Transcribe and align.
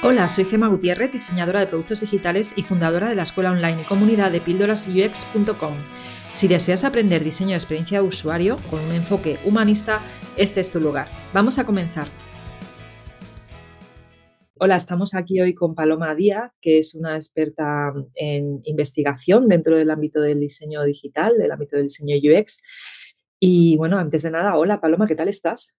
Hola, 0.00 0.28
soy 0.28 0.44
Gema 0.44 0.68
Gutiérrez, 0.68 1.10
diseñadora 1.10 1.58
de 1.58 1.66
productos 1.66 2.00
digitales 2.00 2.52
y 2.54 2.62
fundadora 2.62 3.08
de 3.08 3.16
la 3.16 3.24
escuela 3.24 3.50
online 3.50 3.82
y 3.82 3.84
comunidad 3.84 4.30
de 4.30 4.40
píldorasux.com. 4.40 5.74
Si 6.32 6.46
deseas 6.46 6.84
aprender 6.84 7.24
diseño 7.24 7.50
de 7.50 7.56
experiencia 7.56 8.00
de 8.00 8.06
usuario 8.06 8.58
con 8.70 8.78
un 8.80 8.92
enfoque 8.92 9.38
humanista, 9.44 10.00
este 10.36 10.60
es 10.60 10.70
tu 10.70 10.80
lugar. 10.80 11.08
Vamos 11.34 11.58
a 11.58 11.66
comenzar. 11.66 12.06
Hola, 14.60 14.76
estamos 14.76 15.14
aquí 15.14 15.40
hoy 15.40 15.52
con 15.52 15.74
Paloma 15.74 16.14
Díaz, 16.14 16.52
que 16.60 16.78
es 16.78 16.94
una 16.94 17.16
experta 17.16 17.92
en 18.14 18.60
investigación 18.64 19.48
dentro 19.48 19.76
del 19.76 19.90
ámbito 19.90 20.20
del 20.20 20.38
diseño 20.38 20.84
digital, 20.84 21.36
del 21.38 21.50
ámbito 21.50 21.76
del 21.76 21.86
diseño 21.86 22.16
UX. 22.16 22.62
Y 23.40 23.76
bueno, 23.76 23.98
antes 23.98 24.22
de 24.22 24.30
nada, 24.30 24.56
hola 24.56 24.80
Paloma, 24.80 25.06
¿qué 25.06 25.16
tal 25.16 25.28
estás? 25.28 25.74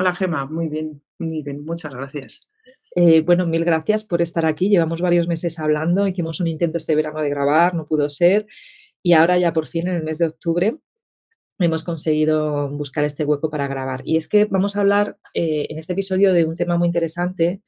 Hola 0.00 0.14
Gema, 0.14 0.46
muy 0.46 0.68
bien, 0.68 1.02
muy 1.18 1.42
bien, 1.42 1.62
muchas 1.62 1.94
gracias. 1.94 2.48
Eh, 2.96 3.20
bueno, 3.20 3.46
mil 3.46 3.66
gracias 3.66 4.02
por 4.02 4.22
estar 4.22 4.46
aquí. 4.46 4.70
Llevamos 4.70 5.02
varios 5.02 5.28
meses 5.28 5.58
hablando, 5.58 6.08
hicimos 6.08 6.40
un 6.40 6.46
intento 6.46 6.78
este 6.78 6.94
verano 6.94 7.20
de 7.20 7.28
grabar, 7.28 7.74
no 7.74 7.84
pudo 7.84 8.08
ser. 8.08 8.46
Y 9.02 9.12
ahora 9.12 9.36
ya 9.36 9.52
por 9.52 9.66
fin, 9.66 9.88
en 9.88 9.96
el 9.96 10.02
mes 10.02 10.16
de 10.16 10.28
octubre, 10.28 10.78
hemos 11.58 11.84
conseguido 11.84 12.70
buscar 12.70 13.04
este 13.04 13.26
hueco 13.26 13.50
para 13.50 13.68
grabar. 13.68 14.00
Y 14.06 14.16
es 14.16 14.26
que 14.26 14.46
vamos 14.46 14.74
a 14.74 14.80
hablar 14.80 15.18
eh, 15.34 15.66
en 15.68 15.78
este 15.78 15.92
episodio 15.92 16.32
de 16.32 16.46
un 16.46 16.56
tema 16.56 16.78
muy 16.78 16.86
interesante, 16.86 17.60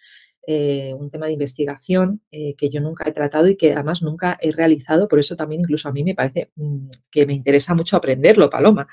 eh, 0.46 0.94
un 0.98 1.10
tema 1.10 1.26
de 1.26 1.32
investigación 1.34 2.22
que 2.30 2.70
yo 2.70 2.80
nunca 2.80 3.06
he 3.06 3.12
tratado 3.12 3.46
y 3.46 3.58
que 3.58 3.74
además 3.74 4.00
nunca 4.00 4.38
he 4.40 4.52
realizado. 4.52 5.06
Por 5.06 5.20
eso 5.20 5.36
también 5.36 5.60
incluso 5.60 5.86
a 5.86 5.92
mí 5.92 6.02
me 6.02 6.14
parece 6.14 6.50
mm, 6.56 6.88
que 7.10 7.26
me 7.26 7.34
interesa 7.34 7.74
mucho 7.74 7.98
aprenderlo, 7.98 8.48
Paloma. 8.48 8.88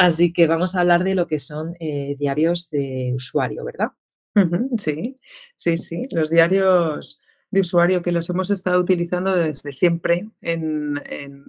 Así 0.00 0.32
que 0.32 0.46
vamos 0.46 0.74
a 0.74 0.80
hablar 0.80 1.04
de 1.04 1.14
lo 1.14 1.26
que 1.26 1.38
son 1.38 1.74
diarios 2.18 2.70
de 2.70 3.12
usuario, 3.14 3.64
¿verdad? 3.64 3.90
sí, 4.78 5.16
sí, 5.56 5.76
sí. 5.76 6.02
Los 6.12 6.30
diarios 6.30 7.20
de 7.50 7.60
usuario 7.60 8.02
que 8.02 8.12
los 8.12 8.28
hemos 8.30 8.50
estado 8.50 8.80
utilizando 8.80 9.34
desde 9.34 9.72
siempre 9.72 10.28
en, 10.40 11.02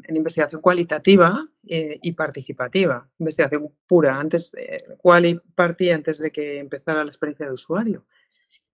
investigación 0.09 0.61
cualitativa 0.61 1.47
eh, 1.67 1.99
y 2.01 2.13
participativa, 2.13 3.07
investigación 3.19 3.71
pura, 3.87 4.17
antes, 4.17 4.53
eh, 4.55 4.83
cual 4.97 5.25
y 5.25 5.39
partía 5.55 5.95
antes 5.95 6.17
de 6.19 6.31
que 6.31 6.59
empezara 6.59 7.03
la 7.03 7.09
experiencia 7.09 7.45
de 7.45 7.53
usuario. 7.53 8.05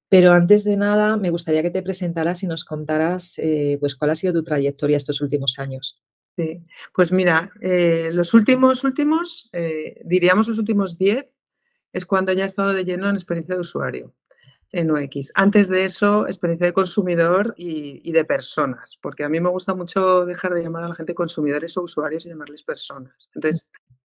Pero 0.09 0.31
antes 0.31 0.64
de 0.64 0.78
nada, 0.78 1.17
me 1.17 1.30
gustaría 1.30 1.62
que 1.62 1.69
te 1.69 1.84
presentaras 1.84 2.41
y 2.44 2.47
nos 2.47 2.64
contaras 2.64 3.34
eh, 3.38 3.78
pues, 3.80 3.95
cuál 3.95 4.12
ha 4.12 4.16
sido 4.16 4.34
tu 4.34 4.44
trayectoria 4.44 4.95
estos 4.95 5.19
últimos 5.19 5.59
años. 5.59 6.02
Sí, 6.38 6.62
pues 6.94 7.12
mira, 7.12 7.52
los 8.12 8.36
últimos, 8.36 8.84
últimos, 8.84 9.50
diríamos 10.06 10.48
los 10.48 10.60
últimos 10.60 10.98
10, 11.00 11.26
es 11.94 12.06
cuando 12.06 12.32
ya 12.32 12.44
he 12.44 12.48
estado 12.48 12.74
de 12.74 12.86
lleno 12.86 13.10
en 13.10 13.16
experiencia 13.16 13.56
de 13.56 13.62
usuario 13.62 14.14
en 14.72 14.92
UX. 14.92 15.32
Antes 15.34 15.70
de 15.70 15.86
eso, 15.86 16.28
experiencia 16.28 16.68
de 16.68 16.74
consumidor 16.74 17.56
y, 17.58 18.12
de 18.12 18.26
personas, 18.26 19.00
porque 19.02 19.24
a 19.24 19.30
mí 19.30 19.40
me 19.40 19.50
gusta 19.50 19.74
mucho 19.74 20.26
dejar 20.26 20.54
de 20.54 20.62
llamar 20.62 20.84
a 20.84 20.90
la 20.90 20.96
gente 20.96 21.16
consumidores 21.16 21.76
o 21.78 21.84
usuarios 21.84 22.26
y 22.26 22.30
llamarles 22.30 22.64
personas. 22.64 23.30
Entonces, 23.34 23.72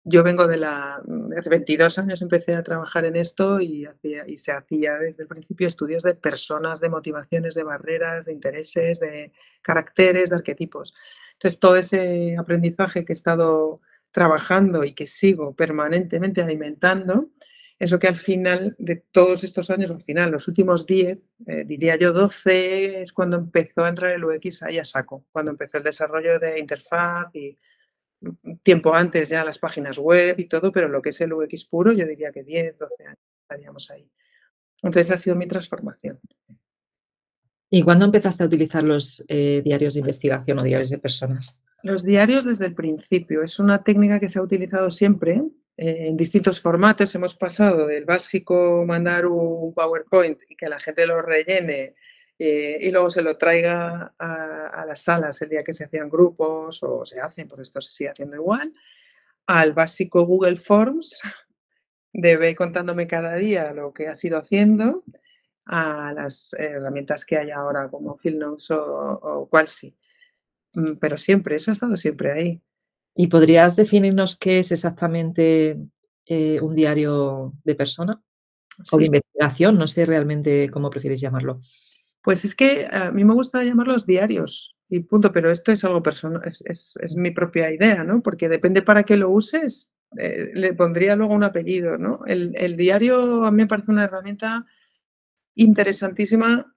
yo 0.04 0.24
vengo 0.24 0.48
de 0.48 0.58
la... 0.58 1.04
Hace 1.38 1.50
22 1.50 2.00
años 2.00 2.22
empecé 2.22 2.56
a 2.56 2.64
trabajar 2.64 3.06
en 3.06 3.16
esto 3.16 3.62
y, 3.62 3.86
hacía, 3.86 4.24
y 4.28 4.38
se 4.38 4.52
hacía 4.52 4.98
desde 4.98 5.24
el 5.24 5.30
principio 5.30 5.68
estudios 5.68 6.04
de 6.04 6.16
personas, 6.16 6.82
de 6.82 6.90
motivaciones, 6.90 7.54
de 7.54 7.64
barreras, 7.64 8.26
de 8.26 8.34
intereses, 8.34 9.00
de 9.00 9.32
caracteres, 9.62 10.32
de 10.32 10.38
arquetipos. 10.38 10.96
Entonces, 11.40 11.60
todo 11.62 11.78
ese 11.78 12.36
aprendizaje 12.38 13.06
que 13.06 13.14
he 13.14 13.16
estado 13.16 13.80
trabajando 14.12 14.84
y 14.84 14.92
que 14.92 15.08
sigo 15.08 15.56
permanentemente 15.56 16.42
alimentando, 16.42 17.30
eso 17.80 17.98
que 17.98 18.10
al 18.10 18.18
final 18.18 18.76
de 18.78 18.98
todos 18.98 19.46
estos 19.46 19.70
años, 19.70 19.90
al 19.90 20.02
final, 20.02 20.32
los 20.32 20.50
últimos 20.50 20.86
10, 20.86 21.18
eh, 21.48 21.64
diría 21.66 21.96
yo 21.96 22.12
12, 22.12 23.02
es 23.02 23.14
cuando 23.14 23.38
empezó 23.38 23.86
a 23.86 23.90
entrar 23.90 24.12
el 24.12 24.26
UX 24.26 24.64
ahí 24.64 24.80
a 24.80 24.84
saco, 24.84 25.26
cuando 25.32 25.52
empezó 25.52 25.78
el 25.78 25.86
desarrollo 25.86 26.40
de 26.40 26.60
interfaz 26.60 27.34
y 27.34 27.58
mm, 28.20 28.58
tiempo 28.62 28.94
antes 28.94 29.30
ya 29.30 29.46
las 29.46 29.60
páginas 29.60 29.98
web 29.98 30.38
y 30.40 30.46
todo, 30.46 30.74
pero 30.74 30.90
lo 30.90 31.02
que 31.02 31.12
es 31.12 31.22
el 31.22 31.32
UX 31.32 31.64
puro, 31.64 31.94
yo 31.94 32.06
diría 32.06 32.34
que 32.34 32.44
10, 32.44 32.78
12 32.78 33.06
años 33.06 33.20
estaríamos 33.44 33.90
ahí. 33.92 34.12
Entonces 34.84 35.12
ha 35.12 35.18
sido 35.18 35.38
mi 35.38 35.48
transformación. 35.48 36.20
¿Y 37.70 37.84
cuándo 37.84 38.06
empezaste 38.06 38.44
a 38.44 38.48
utilizar 38.48 38.84
los 38.84 39.24
eh, 39.28 39.62
diarios 39.64 39.94
de 39.94 40.00
investigación 40.00 40.60
o 40.60 40.64
diarios 40.64 40.90
de 40.90 40.98
personas? 40.98 41.58
Los 41.84 42.04
diarios 42.04 42.46
desde 42.46 42.66
el 42.66 42.74
principio. 42.74 43.44
Es 43.44 43.60
una 43.60 43.84
técnica 43.84 44.20
que 44.20 44.28
se 44.28 44.40
ha 44.40 44.42
utilizado 44.42 44.90
siempre 44.92 45.44
en 45.78 46.18
distintos 46.18 46.60
formatos. 46.60 47.16
Hemos 47.16 47.36
pasado 47.36 47.88
del 47.88 48.04
básico 48.04 48.84
mandar 48.86 49.26
un 49.26 49.74
PowerPoint 49.74 50.40
y 50.50 50.56
que 50.56 50.68
la 50.68 50.80
gente 50.80 51.08
lo 51.08 51.22
rellene 51.22 51.96
eh, 52.42 52.78
y 52.82 52.92
luego 52.92 53.10
se 53.10 53.22
lo 53.22 53.38
traiga 53.38 54.14
a, 54.18 54.86
las 54.88 55.02
salas 55.02 55.42
el 55.42 55.50
día 55.50 55.64
que 55.64 55.74
se 55.74 55.84
hacían 55.84 56.10
grupos 56.10 56.82
o 56.84 57.04
se 57.04 57.20
hacen, 57.20 57.50
por 57.50 57.62
esto 57.62 57.82
se 57.82 57.92
sigue 57.92 58.10
haciendo 58.10 58.38
igual, 58.38 58.74
al 59.46 59.74
básico 59.74 60.26
Google 60.26 60.56
Forms, 60.56 61.20
de 62.14 62.38
ve 62.38 62.56
contándome 62.56 63.08
cada 63.08 63.36
día 63.36 63.74
lo 63.74 63.94
que 63.94 64.08
has 64.08 64.24
ido 64.24 64.38
haciendo, 64.38 65.04
a 65.70 66.14
las 66.14 66.54
herramientas 66.54 67.26
que 67.26 67.38
hay 67.38 67.52
ahora 67.52 67.90
como 67.90 68.18
Field 68.18 68.40
Notes 68.40 68.72
o, 68.72 68.82
o 68.82 69.48
Qualsi. 69.48 69.96
Mm, 70.74 70.96
pero 71.00 71.16
siempre, 71.16 71.56
eso 71.56 71.72
ha 71.72 71.74
estado 71.74 71.96
siempre 71.96 72.32
ahí. 72.32 72.62
¿Y 73.16 73.28
podrías 73.28 73.76
definirnos 73.76 74.38
qué 74.38 74.60
es 74.60 74.72
exactamente 74.72 75.78
eh, 76.26 76.60
un 76.62 76.76
diario 76.76 77.54
de 77.64 77.76
persona 77.76 78.22
o 78.92 78.98
de 78.98 79.06
investigación? 79.06 79.78
No 79.78 79.88
sé 79.88 80.06
realmente 80.06 80.70
cómo 80.72 80.90
prefieres 80.90 81.22
llamarlo. 81.22 81.62
Pues 82.24 82.46
es 82.46 82.56
que 82.56 82.88
a 82.92 83.12
mí 83.12 83.24
me 83.24 83.34
gusta 83.34 83.64
llamarlos 83.64 84.06
diarios 84.06 84.76
y 84.88 85.02
punto, 85.02 85.32
pero 85.32 85.52
esto 85.52 85.72
es 85.72 85.84
algo 85.84 86.02
personal, 86.02 86.42
es, 86.46 86.98
mi 87.16 87.32
propia 87.32 87.72
idea, 87.72 88.04
¿no? 88.04 88.22
Porque 88.22 88.50
depende 88.50 88.82
para 88.82 89.04
qué 89.04 89.18
lo 89.18 89.30
uses, 89.30 89.94
eh, 90.18 90.52
le 90.54 90.74
pondría 90.74 91.16
luego 91.16 91.34
un 91.34 91.44
apellido, 91.44 91.98
¿no? 91.98 92.22
El, 92.26 92.54
el, 92.56 92.76
diario 92.76 93.46
a 93.46 93.52
mí 93.52 93.58
me 93.58 93.68
parece 93.68 93.92
una 93.92 94.06
herramienta 94.06 94.66
interesantísima 95.64 96.76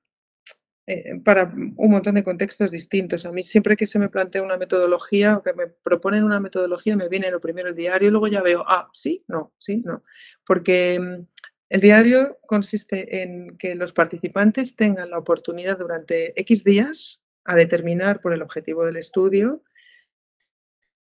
eh, 0.87 1.21
para 1.25 1.45
un 1.55 1.91
montón 1.91 2.17
de 2.17 2.25
contextos 2.25 2.71
distintos. 2.71 3.25
A 3.25 3.33
mí 3.33 3.43
siempre 3.43 3.77
que 3.77 3.87
se 3.87 3.99
me 3.99 4.09
plantea 4.09 4.43
una 4.43 4.57
metodología 4.57 5.37
o 5.37 5.43
que 5.43 5.53
me 5.53 5.69
proponen 5.69 6.25
una 6.25 6.41
metodología, 6.41 6.97
me 6.97 7.09
viene 7.09 7.31
lo 7.31 7.41
primero 7.41 7.69
el 7.69 7.77
diario 7.77 8.09
y 8.09 8.11
luego 8.11 8.27
ya 8.27 8.43
veo, 8.43 8.65
ah, 8.67 8.91
sí, 8.93 9.25
no, 9.29 9.53
sí, 9.59 9.83
no. 9.85 10.03
Porque 10.45 10.99
mm, 10.99 11.27
el 11.69 11.81
diario 11.81 12.39
consiste 12.47 13.23
en 13.23 13.57
que 13.57 13.75
los 13.77 13.93
participantes 13.93 14.75
tengan 14.75 15.11
la 15.11 15.19
oportunidad 15.19 15.79
durante 15.79 16.39
X 16.41 16.65
días 16.65 17.23
a 17.45 17.55
determinar 17.55 18.21
por 18.21 18.33
el 18.33 18.43
objetivo 18.43 18.85
del 18.85 18.97
estudio 18.97 19.63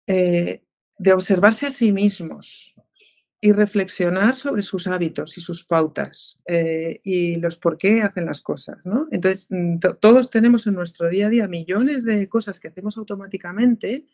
eh, 0.06 0.62
de 0.98 1.12
observarse 1.12 1.66
a 1.66 1.70
sí 1.70 1.92
mismos, 1.92 2.74
y 3.40 3.52
reflexionar 3.52 4.34
sobre 4.34 4.62
sus 4.62 4.88
hábitos 4.88 5.38
y 5.38 5.40
sus 5.40 5.64
pautas 5.64 6.40
eh, 6.46 7.00
y 7.04 7.36
los 7.36 7.56
por 7.56 7.78
qué 7.78 8.02
hacen 8.02 8.26
las 8.26 8.42
cosas. 8.42 8.78
¿no? 8.84 9.06
Entonces, 9.12 9.46
mm, 9.50 9.78
todos 10.00 10.30
tenemos 10.30 10.66
en 10.66 10.74
nuestro 10.74 11.08
día 11.08 11.28
a 11.28 11.30
día 11.30 11.46
millones 11.46 12.04
de 12.04 12.28
cosas 12.28 12.58
que 12.58 12.68
hacemos 12.68 12.98
automáticamente, 12.98 14.06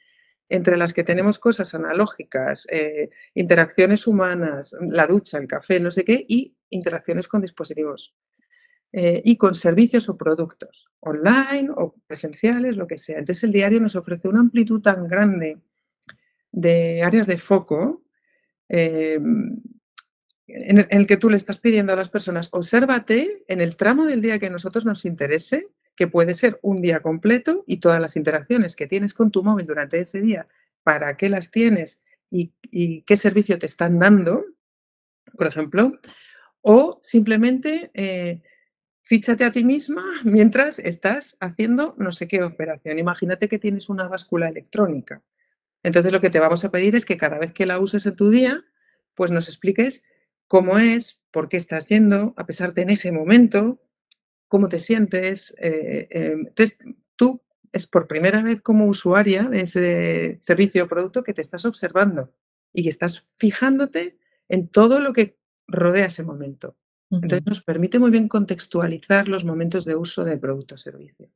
entre 0.51 0.77
las 0.77 0.93
que 0.93 1.05
tenemos 1.05 1.39
cosas 1.39 1.75
analógicas, 1.75 2.69
eh, 2.71 3.09
interacciones 3.33 4.07
humanas, 4.07 4.75
la 4.91 5.07
ducha, 5.07 5.39
el 5.39 5.49
café, 5.49 5.81
no 5.81 5.91
sé 5.91 6.05
qué, 6.05 6.27
y 6.29 6.53
interacciones 6.69 7.27
con 7.27 7.41
dispositivos. 7.41 8.15
Eh, 8.97 9.23
y 9.25 9.39
con 9.39 9.55
servicios 9.55 10.09
o 10.09 10.17
productos, 10.17 10.89
online 11.01 11.69
o 11.75 11.97
presenciales, 12.07 12.77
lo 12.77 12.87
que 12.87 12.97
sea. 12.97 13.19
Entonces 13.19 13.43
el 13.43 13.51
diario 13.51 13.81
nos 13.81 13.97
ofrece 13.97 14.29
una 14.29 14.39
amplitud 14.39 14.81
tan 14.83 15.09
grande 15.09 15.59
de 16.53 17.03
áreas 17.03 17.27
de 17.27 17.39
foco 17.39 18.03
Em, 18.69 19.61
en 20.47 20.87
el 20.91 21.07
que 21.07 21.17
tú 21.17 21.31
le 21.31 21.37
estás 21.37 21.59
pidiendo 21.59 21.93
a 21.93 21.97
las 21.97 22.11
personas, 22.11 22.49
obsérvate 22.53 23.45
en 23.49 23.61
el 23.61 23.77
tramo 23.77 24.05
del 24.05 24.21
día 24.21 24.39
que 24.39 24.47
a 24.47 24.51
nosotros 24.51 24.84
nos 24.84 25.05
interese, 25.05 25.69
que 25.97 26.07
puede 26.07 26.34
ser 26.34 26.59
un 26.63 26.83
día 26.83 27.01
completo 27.01 27.65
y 27.66 27.78
todas 27.78 28.01
las 28.01 28.16
interacciones 28.16 28.77
que 28.77 28.87
tienes 28.87 29.15
con 29.15 29.31
tu 29.31 29.43
móvil 29.43 29.66
durante 29.66 29.99
ese 29.99 30.21
día, 30.21 30.47
para 30.83 31.16
qué 31.16 31.31
las 31.31 31.51
tienes 31.51 32.03
y, 32.31 32.53
qué 33.03 33.16
servicio 33.16 33.59
te 33.59 33.66
están 33.66 33.99
dando, 33.99 34.45
por 35.37 35.47
ejemplo, 35.47 35.99
o 36.60 37.01
simplemente 37.03 37.91
eh, 37.95 38.43
fíchate 39.03 39.45
a 39.45 39.53
ti 39.53 39.65
misma 39.65 40.05
mientras 40.25 40.78
estás 40.78 41.37
haciendo 41.41 41.95
no 41.97 42.13
sé 42.13 42.28
qué 42.28 42.43
operación. 42.43 42.99
Imagínate 42.99 43.49
que 43.49 43.59
tienes 43.59 43.89
una 43.89 44.09
báscula 44.09 44.49
electrónica 44.49 45.22
entonces 45.84 46.10
lo 46.10 46.21
que 46.21 46.31
te 46.31 46.41
vamos 46.41 46.65
a 46.65 46.71
pedir 46.71 46.97
es 46.97 47.04
que 47.04 47.19
cada 47.19 47.39
vez 47.39 47.53
que 47.53 47.66
la 47.66 47.78
uses 47.78 48.07
en 48.07 48.16
tu 48.16 48.31
día, 48.31 48.65
pues 49.15 49.31
nos 49.31 49.48
expliques 49.48 50.03
cómo 50.48 50.78
es, 50.78 51.22
por 51.31 51.48
qué 51.48 51.59
estás 51.59 51.86
yendo, 51.86 52.34
a 52.36 52.47
pesar 52.47 52.75
de 52.75 52.83
en 52.83 52.91
ese 52.91 53.13
momento, 53.13 53.81
cómo 54.48 54.69
te 54.69 54.81
sientes. 54.81 55.54
Eh, 55.59 56.09
em, 56.10 56.47
entonces, 56.47 56.78
tú 57.16 57.42
es 57.71 57.86
por 57.86 58.07
primera 58.07 58.42
vez 58.42 58.63
como 58.63 58.86
usuaria 58.86 59.45
de 59.45 59.60
ese 59.60 60.39
servicio 60.41 60.84
o 60.84 60.89
producto 60.89 61.22
que 61.22 61.34
te 61.34 61.42
estás 61.42 61.65
observando 61.66 62.33
y 62.72 62.83
que 62.83 62.89
estás 62.89 63.25
fijándote 63.36 64.19
en 64.48 64.69
todo 64.69 65.01
lo 65.01 65.13
que 65.13 65.39
rodea 65.66 66.07
ese 66.07 66.25
momento. 66.25 66.77
Entonces, 67.10 67.45
nos 67.47 67.63
permite 67.63 67.98
muy 67.98 68.10
bien 68.10 68.27
contextualizar 68.27 69.28
los 69.28 69.45
momentos 69.45 69.84
de 69.84 69.95
uso 69.95 70.25
del 70.25 70.41
producto 70.41 70.77
o 70.77 70.78
servicio. 70.78 71.31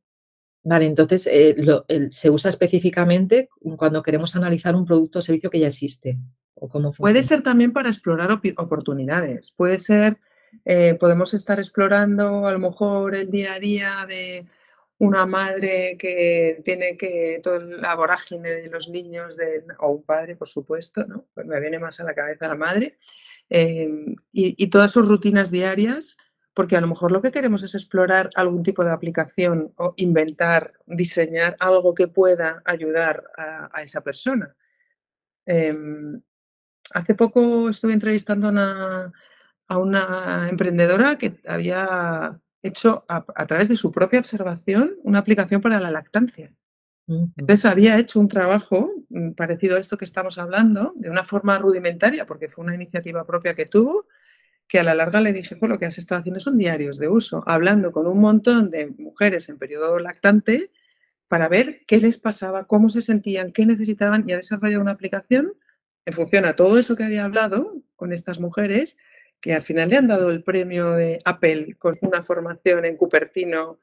Vale, 0.65 0.87
entonces, 0.87 1.27
eh, 1.27 1.55
lo 1.57 1.85
el 1.89 2.13
se 2.13 2.31
usa 2.31 2.49
específicamente 2.49 3.49
cuando 3.77 4.03
queremos 4.03 4.35
analizar 4.37 4.75
un 4.75 4.85
producto 4.85 5.21
o 5.21 5.23
servicio 5.23 5.51
que 5.51 5.61
ya 5.61 5.69
existe, 5.69 6.19
¿o 6.55 6.69
cómo 6.69 6.93
Puede 6.93 7.23
ser 7.23 7.43
también 7.43 7.73
para 7.73 7.89
explorar 7.89 8.31
oportunidades. 8.57 9.53
Puede 9.57 9.79
ser, 9.79 10.19
eh, 10.65 10.95
podemos 10.95 11.33
estar 11.35 11.59
explorando 11.59 12.47
a 12.47 12.53
lo 12.53 12.59
mejor 12.59 13.15
el 13.15 13.31
día 13.31 13.55
a 13.55 13.61
día 13.61 14.05
de 14.07 14.47
una 14.99 15.27
madre 15.27 15.97
que 15.97 16.61
tiene 16.65 16.97
que 16.97 17.41
toda 17.43 17.61
la 17.61 17.95
vorágine 17.95 18.51
de 18.51 18.69
los 18.69 18.89
niños 18.89 19.37
de 19.37 19.65
o 19.79 19.91
un 19.93 20.03
padre, 20.03 20.35
por 20.35 20.49
supuesto, 20.49 21.07
¿no? 21.07 21.27
Pues 21.35 21.47
me 21.47 21.61
viene 21.61 21.79
más 21.79 22.01
a 22.01 22.05
la 22.05 22.15
cabeza 22.15 22.49
la 22.49 22.57
madre, 22.57 22.99
em, 23.49 24.17
y 24.33 24.55
y 24.63 24.67
todas 24.69 24.91
sus 24.91 25.07
rutinas 25.07 25.53
diarias, 25.53 26.19
porque 26.59 26.77
a 26.77 26.81
lo 26.81 26.89
mejor 26.89 27.13
lo 27.13 27.23
que 27.23 27.31
queremos 27.31 27.63
es 27.63 27.77
explorar 27.77 28.31
algún 28.35 28.65
tipo 28.65 28.83
de 28.85 28.91
aplicación 28.91 29.73
o 29.77 29.95
inventar, 29.97 30.73
diseñar 30.87 31.55
algo 31.61 31.95
que 31.95 32.09
pueda 32.09 32.63
ayudar 32.65 33.31
a 33.37 33.71
a 33.73 33.83
esa 33.85 34.01
persona. 34.03 34.57
Em, 35.47 36.21
hace 36.93 37.15
poco 37.15 37.69
estuve 37.69 37.93
entrevistando 37.93 38.49
a 38.49 38.51
una 38.51 39.13
a 39.69 39.79
una 39.79 40.49
emprendedora 40.51 41.17
que 41.17 41.41
había 41.47 42.41
hecho 42.61 43.05
a 43.09 43.25
a 43.37 43.47
través 43.47 43.69
de 43.69 43.77
su 43.77 43.93
propia 43.93 44.19
observación 44.19 44.97
una 45.05 45.21
aplicación 45.21 45.61
para 45.61 45.79
la 45.79 45.93
lactancia. 45.93 46.53
Entonces, 47.07 47.65
había 47.65 47.99
hecho 47.99 48.21
un 48.21 48.29
trabajo, 48.29 48.91
mm, 49.11 49.31
parecido 49.33 49.77
a 49.77 49.81
esto 49.81 49.97
que 49.97 50.05
estamos 50.05 50.39
hablando, 50.39 50.93
de 50.97 51.09
una 51.09 51.25
forma 51.25 51.57
rudimentaria, 51.59 52.27
porque 52.27 52.49
fue 52.51 52.65
una 52.65 52.75
iniciativa 52.75 53.25
propia 53.25 53.55
que 53.55 53.65
tuvo, 53.65 54.07
que 54.69 54.79
a 54.79 54.85
la 54.85 54.95
larga 54.95 55.21
le 55.21 55.33
dije: 55.33 55.57
"Jo, 55.59 55.67
lo 55.67 55.79
que 55.79 55.87
has 55.87 55.99
estado 55.99 56.21
haciendo 56.21 56.41
son 56.41 56.59
diarios 56.59 56.99
de 56.99 57.09
uso", 57.09 57.43
hablando 57.47 57.91
con 57.91 58.07
un 58.07 58.21
montón 58.21 58.71
de 58.71 58.89
mujeres 58.99 59.49
en 59.49 59.59
periodo 59.59 59.99
lactante 59.99 60.71
para 61.27 61.49
ver 61.49 61.85
qué 61.87 61.99
les 61.99 62.19
pasaba, 62.19 62.67
cómo 62.67 62.89
se 62.89 63.03
sentían, 63.03 63.53
qué 63.53 63.67
necesitaban, 63.67 64.25
y 64.27 64.33
ha 64.33 64.37
desarrollado 64.37 64.83
una 64.83 64.93
aplicación 64.93 65.55
en 66.07 66.15
función 66.15 66.45
a 66.47 66.55
todo 66.55 66.79
eso 66.79 66.97
que 66.97 67.05
había 67.05 67.25
hablado 67.25 67.83
con 67.97 68.13
estas 68.13 68.41
mujeres, 68.41 68.97
que 69.41 69.55
al 69.55 69.63
final 69.63 69.91
le 69.91 69.97
han 69.97 70.07
dado 70.07 70.31
el 70.31 70.43
premio 70.43 70.93
de 70.93 71.19
Apple 71.25 71.77
con 71.79 71.99
una 72.03 72.23
formación 72.23 72.85
en 72.85 72.97
Cupertino 72.97 73.79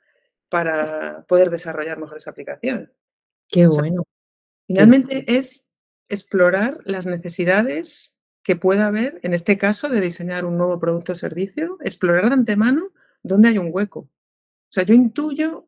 para 0.49 1.23
poder 1.27 1.49
desarrollar 1.49 1.99
mejor 1.99 2.17
esa 2.17 2.31
aplicación. 2.31 2.91
Qué 3.47 3.67
O 3.67 3.71
sea, 3.71 3.81
bueno, 3.81 4.03
qué 4.03 4.73
finalmente 4.73 5.23
es 5.27 5.75
explorar 6.09 6.79
las 6.83 7.05
necesidades 7.05 8.14
que 8.45 8.55
pueda 8.55 8.85
haber, 8.85 9.19
en 9.23 9.33
este 9.33 9.57
caso, 9.57 9.89
de 9.89 9.99
diseñar 9.99 10.45
un 10.45 10.55
nuevo 10.55 10.79
producto 10.79 11.13
o 11.13 11.15
servicio, 11.15 11.79
explorar 11.81 12.27
de 12.27 12.35
antemano 12.35 12.91
dónde 13.23 13.49
hay 13.49 13.57
un 13.57 13.69
hueco. 13.71 14.01
O 14.01 14.69
sea, 14.69 14.83
yo 14.83 14.93
intuyo 14.93 15.67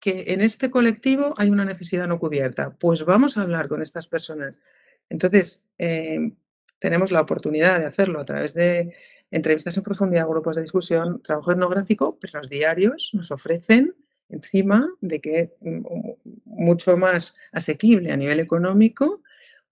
que 0.00 0.24
en 0.28 0.40
este 0.40 0.70
colectivo 0.70 1.34
hay 1.36 1.50
una 1.50 1.66
necesidad 1.66 2.08
no 2.08 2.18
cubierta, 2.18 2.76
pues 2.80 3.04
vamos 3.04 3.36
a 3.36 3.42
hablar 3.42 3.68
con 3.68 3.82
estas 3.82 4.06
personas. 4.06 4.62
Entonces, 5.10 5.74
em, 5.76 6.34
tenemos 6.78 7.12
la 7.12 7.20
oportunidad 7.20 7.78
de 7.78 7.84
hacerlo 7.84 8.18
a 8.20 8.24
través 8.24 8.54
de 8.54 8.94
entrevistas 9.30 9.76
en 9.76 9.82
profundidad, 9.82 10.26
grupos 10.26 10.56
de 10.56 10.62
discusión, 10.62 11.20
trabajo 11.22 11.52
etnográfico, 11.52 12.18
pero 12.18 12.38
los 12.38 12.48
diarios 12.48 13.10
nos 13.12 13.32
ofrecen, 13.32 13.94
encima 14.30 14.88
de 15.02 15.20
que 15.20 15.56
mu 15.60 16.16
mucho 16.46 16.96
más 16.96 17.36
asequible 17.52 18.12
a 18.12 18.16
nivel 18.16 18.40
económico, 18.40 19.20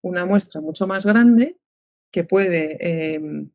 una 0.01 0.23
muestra 0.25 0.61
mucho 0.61 0.85
más 0.85 1.03
grande 1.03 1.57
que 2.13 2.23
puede, 2.23 2.77
em 2.79 3.49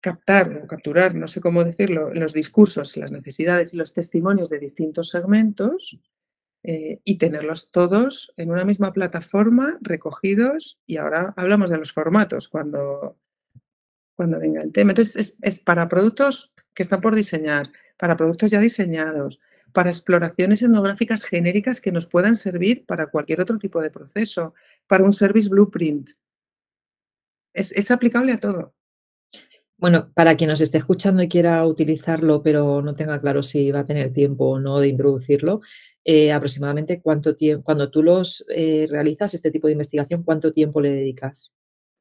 captar 0.00 0.62
o 0.62 0.68
capturar, 0.68 1.16
no 1.16 1.26
sé 1.26 1.40
cómo 1.40 1.64
decirlo, 1.64 2.14
los 2.14 2.32
discursos, 2.32 2.96
las 2.96 3.10
necesidades 3.10 3.74
y 3.74 3.76
los 3.76 3.92
testimonios 3.92 4.48
de 4.48 4.60
distintos 4.60 5.10
segmentos, 5.10 5.98
eh, 6.62 7.00
y 7.04 7.18
tenerlos 7.18 7.72
todos 7.72 8.32
en 8.36 8.50
una 8.52 8.64
misma 8.64 8.92
plataforma, 8.92 9.78
recogidos, 9.80 10.78
y 10.86 10.98
ahora 10.98 11.34
hablamos 11.36 11.70
de 11.70 11.78
los 11.78 11.90
formatos 11.90 12.48
cuando 12.48 13.18
cuando 14.14 14.40
venga 14.40 14.62
el 14.62 14.72
tema. 14.72 14.92
Entonces, 14.92 15.16
es 15.16 15.38
es 15.42 15.58
para 15.58 15.88
productos 15.88 16.52
que 16.74 16.82
están 16.82 17.00
por 17.00 17.14
diseñar, 17.14 17.70
para 17.98 18.16
productos 18.16 18.50
ya 18.50 18.60
diseñados, 18.60 19.40
para 19.72 19.90
exploraciones 19.90 20.62
etnográficas 20.62 21.24
genéricas 21.24 21.80
que 21.80 21.92
nos 21.92 22.06
puedan 22.06 22.36
servir 22.36 22.86
para 22.86 23.08
cualquier 23.08 23.40
otro 23.40 23.58
tipo 23.58 23.82
de 23.82 23.90
proceso, 23.90 24.54
para 24.86 25.04
un 25.04 25.12
service 25.12 25.48
blueprint. 25.48 26.10
Es 27.56 27.72
es 27.72 27.90
aplicable 27.90 28.32
a 28.32 28.38
todo. 28.38 28.74
Bueno, 29.78 30.10
para 30.14 30.36
quien 30.36 30.48
nos 30.48 30.60
esté 30.60 30.78
escuchando 30.78 31.22
y 31.22 31.28
quiera 31.28 31.66
utilizarlo, 31.66 32.42
pero 32.42 32.80
no 32.80 32.94
tenga 32.94 33.20
claro 33.20 33.42
si 33.42 33.70
va 33.70 33.80
a 33.80 33.86
tener 33.86 34.12
tiempo 34.12 34.46
o 34.46 34.58
no 34.58 34.80
de 34.80 34.88
introducirlo, 34.88 35.60
eh, 36.04 36.32
aproximadamente, 36.32 37.02
¿cuánto 37.02 37.36
tiemp 37.36 37.62
cuando 37.62 37.90
tú 37.90 38.02
los, 38.02 38.44
eh, 38.54 38.86
realizas 38.88 39.34
este 39.34 39.50
tipo 39.50 39.66
de 39.66 39.74
investigación, 39.74 40.22
cuánto 40.22 40.52
tiempo 40.52 40.80
le 40.80 40.90
dedicas? 40.90 41.52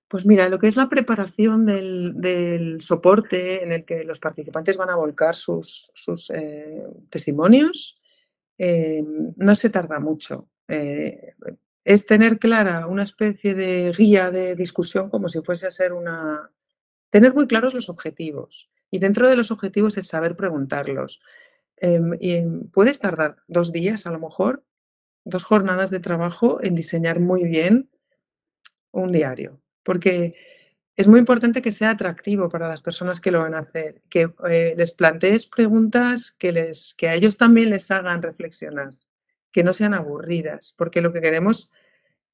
Pues 0.08 0.26
mira, 0.26 0.48
lo 0.48 0.60
que 0.60 0.68
es 0.68 0.78
la 0.78 0.88
preparación 0.88 1.66
del 1.66 2.14
del 2.16 2.82
soporte 2.82 3.64
en 3.64 3.72
el 3.72 3.86
que 3.86 4.04
los 4.04 4.20
participantes 4.20 4.78
van 4.78 4.90
a 4.90 4.96
volcar 4.96 5.36
sus 5.36 5.92
sus, 5.96 6.30
eh, 6.30 6.84
testimonios, 7.10 7.98
no 9.38 9.56
se 9.56 9.70
tarda 9.70 10.00
mucho. 10.00 10.48
Es 11.86 12.08
tener 12.08 12.40
clara 12.40 12.88
una 12.88 13.04
especie 13.04 13.54
de 13.54 13.94
guía 13.96 14.32
de 14.32 14.56
discusión 14.56 15.12
como 15.12 15.30
si 15.30 15.42
fuese 15.42 15.68
a 15.68 15.72
ser 15.72 15.94
una 15.94 16.52
tener 17.12 17.34
muy 17.34 17.48
claros 17.48 17.74
los 17.76 17.90
objetivos, 17.90 18.72
y 18.92 19.00
dentro 19.00 19.30
de 19.30 19.38
los 19.38 19.52
objetivos 19.52 19.98
es 19.98 20.08
saber 20.08 20.36
preguntarlos. 20.36 21.22
Em, 21.78 22.18
y, 22.20 22.42
puedes 22.74 23.00
tardar 23.00 23.38
2 23.48 23.72
días, 23.72 24.06
a 24.08 24.12
lo 24.12 24.20
mejor, 24.20 24.66
2 25.26 25.44
jornadas 25.44 25.92
de 25.92 26.00
trabajo 26.02 26.62
en 26.64 26.76
diseñar 26.76 27.20
muy 27.20 27.46
bien 27.46 27.90
un 28.92 29.12
diario, 29.12 29.62
porque 29.84 30.36
es 30.98 31.08
muy 31.08 31.20
importante 31.20 31.62
que 31.62 31.72
sea 31.72 31.92
atractivo 31.92 32.50
para 32.50 32.68
las 32.70 32.82
personas 32.82 33.22
que 33.22 33.32
lo 33.32 33.42
van 33.42 33.54
a 33.56 33.60
hacer, 33.60 34.02
que, 34.10 34.34
eh, 34.50 34.74
les 34.78 34.92
plantees 34.94 35.46
preguntas 35.48 36.32
que 36.34 36.52
les 36.52 36.96
que 36.98 37.10
a 37.10 37.16
ellos 37.16 37.38
también 37.38 37.70
les 37.70 37.92
hagan 37.92 38.22
reflexionar, 38.22 38.92
que 39.56 39.64
no 39.66 39.74
sean 39.74 39.96
aburridas, 39.96 40.76
porque 40.78 41.02
lo 41.02 41.14
que 41.14 41.22
queremos 41.22 41.72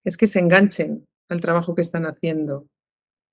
es 0.05 0.17
que 0.17 0.27
se 0.27 0.39
enganchen 0.39 1.07
al 1.29 1.41
trabajo 1.41 1.75
que 1.75 1.83
están 1.83 2.07
haciendo. 2.07 2.67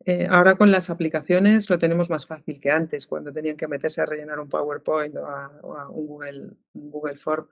Eh, 0.06 0.26
ahora 0.30 0.56
con 0.56 0.70
las 0.72 0.90
aplicaciones 0.90 1.70
lo 1.70 1.78
tenemos 1.78 2.10
más 2.10 2.26
fácil 2.26 2.60
que 2.60 2.70
antes, 2.72 3.06
cuando 3.06 3.32
tenían 3.32 3.56
que 3.56 3.68
meterse 3.68 4.02
a 4.02 4.06
rellenar 4.06 4.40
un 4.40 4.48
PowerPoint 4.50 5.16
o 5.16 5.90
un 5.92 6.06
Google 6.08 6.50
Google 6.74 7.16
Form. 7.18 7.48